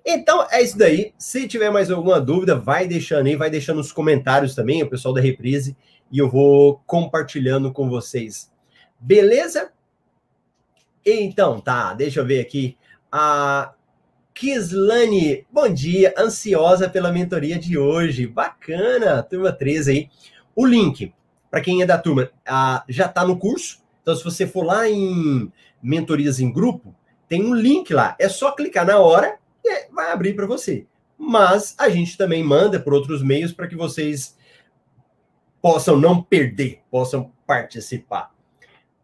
Então 0.04 0.46
é 0.50 0.62
isso 0.62 0.76
daí. 0.76 1.12
Se 1.18 1.48
tiver 1.48 1.70
mais 1.70 1.90
alguma 1.90 2.20
dúvida, 2.20 2.56
vai 2.56 2.86
deixando 2.86 3.26
aí, 3.26 3.36
vai 3.36 3.50
deixando 3.50 3.78
nos 3.78 3.92
comentários 3.92 4.54
também, 4.54 4.82
o 4.82 4.90
pessoal 4.90 5.14
da 5.14 5.20
reprise, 5.20 5.76
e 6.10 6.18
eu 6.18 6.28
vou 6.28 6.82
compartilhando 6.86 7.72
com 7.72 7.88
vocês. 7.88 8.52
Beleza? 8.98 9.70
Então, 11.04 11.60
tá, 11.60 11.92
deixa 11.94 12.20
eu 12.20 12.26
ver 12.26 12.40
aqui. 12.40 12.76
A 13.10 13.74
Kislane, 14.34 15.46
bom 15.48 15.68
dia, 15.68 16.12
ansiosa 16.18 16.90
pela 16.90 17.12
mentoria 17.12 17.56
de 17.56 17.78
hoje. 17.78 18.26
Bacana, 18.26 19.22
turma 19.22 19.52
13 19.52 19.90
aí. 19.92 20.10
O 20.56 20.66
link, 20.66 21.14
para 21.48 21.60
quem 21.60 21.82
é 21.82 21.86
da 21.86 21.96
turma, 21.96 22.28
já 22.88 23.06
está 23.06 23.24
no 23.24 23.38
curso. 23.38 23.80
Então, 24.02 24.16
se 24.16 24.24
você 24.24 24.44
for 24.44 24.64
lá 24.64 24.90
em 24.90 25.52
mentorias 25.80 26.40
em 26.40 26.52
grupo, 26.52 26.92
tem 27.28 27.44
um 27.44 27.54
link 27.54 27.94
lá. 27.94 28.16
É 28.18 28.28
só 28.28 28.50
clicar 28.50 28.84
na 28.84 28.98
hora 28.98 29.38
e 29.64 29.88
vai 29.92 30.10
abrir 30.10 30.34
para 30.34 30.46
você. 30.46 30.84
Mas 31.16 31.76
a 31.78 31.88
gente 31.88 32.18
também 32.18 32.42
manda 32.42 32.80
por 32.80 32.92
outros 32.92 33.22
meios 33.22 33.52
para 33.52 33.68
que 33.68 33.76
vocês 33.76 34.36
possam 35.62 35.96
não 35.96 36.20
perder, 36.20 36.80
possam 36.90 37.30
participar. 37.46 38.34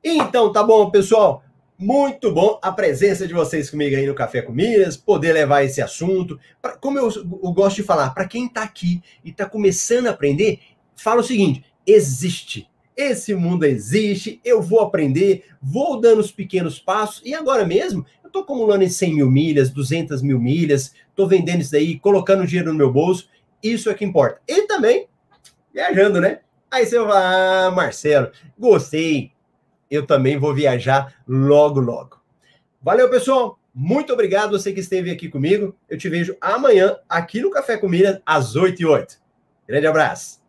Então, 0.03 0.53
tá 0.53 0.65
bom, 0.65 0.91
pessoal. 0.91 1.45
Muito 1.83 2.31
bom 2.31 2.59
a 2.61 2.71
presença 2.71 3.27
de 3.27 3.33
vocês 3.33 3.71
comigo 3.71 3.97
aí 3.97 4.07
no 4.07 4.15
Café 4.15 4.43
com 4.43 4.53
Miras, 4.53 4.99
poder 4.99 5.33
levar 5.33 5.65
esse 5.65 5.81
assunto. 5.81 6.39
Pra, 6.61 6.77
como 6.77 6.99
eu, 6.99 7.09
eu, 7.09 7.53
gosto 7.55 7.77
de 7.77 7.83
falar, 7.83 8.11
para 8.11 8.29
quem 8.29 8.45
está 8.45 8.63
aqui 8.63 9.03
e 9.25 9.31
está 9.31 9.47
começando 9.47 10.07
a 10.07 10.11
aprender, 10.11 10.61
fala 10.95 11.23
o 11.23 11.25
seguinte: 11.25 11.65
existe. 11.87 12.69
Esse 12.95 13.35
mundo 13.35 13.65
existe, 13.65 14.39
eu 14.45 14.61
vou 14.61 14.81
aprender, 14.81 15.47
vou 15.63 15.99
dando 15.99 16.19
os 16.19 16.31
pequenos 16.31 16.79
passos, 16.79 17.23
e 17.25 17.33
agora 17.33 17.65
mesmo 17.65 18.05
eu 18.23 18.27
estou 18.27 18.43
acumulando 18.43 18.85
em 18.85 18.91
100 18.91 19.15
mil 19.15 19.31
milhas, 19.31 19.71
200 19.71 20.21
mil 20.21 20.39
milhas, 20.39 20.93
estou 21.09 21.27
vendendo 21.27 21.63
isso 21.63 21.73
daí, 21.73 21.99
colocando 21.99 22.47
dinheiro 22.47 22.73
no 22.73 22.79
meu 22.79 22.93
bolso, 22.93 23.27
isso 23.63 23.89
é 23.89 23.95
que 23.95 24.05
importa. 24.05 24.39
E 24.47 24.67
também 24.67 25.09
viajando, 25.73 26.21
né? 26.21 26.41
Aí 26.71 26.85
você 26.85 26.99
vai, 26.99 27.67
ah, 27.67 27.71
Marcelo, 27.71 28.31
gostei, 28.59 29.33
eu 29.91 30.07
também 30.07 30.39
vou 30.39 30.55
viajar 30.55 31.15
logo, 31.27 31.81
logo. 31.81 32.21
Valeu, 32.83 33.11
pessoal. 33.11 33.59
Muito 33.75 34.13
obrigado 34.13 34.59
você 34.59 34.73
que 34.73 34.81
esteve 34.81 35.11
aqui 35.11 35.29
comigo. 35.29 35.75
Eu 35.89 35.97
te 35.97 36.09
vejo 36.09 36.37
amanhã 36.41 36.97
aqui 37.09 37.41
no 37.41 37.51
Café 37.51 37.77
com 37.77 37.89
Milha, 37.89 38.21
às 38.25 38.57
8 38.57 38.83
e 38.83 38.87
8. 38.87 39.19
Grande 39.67 39.87
abraço. 39.87 40.40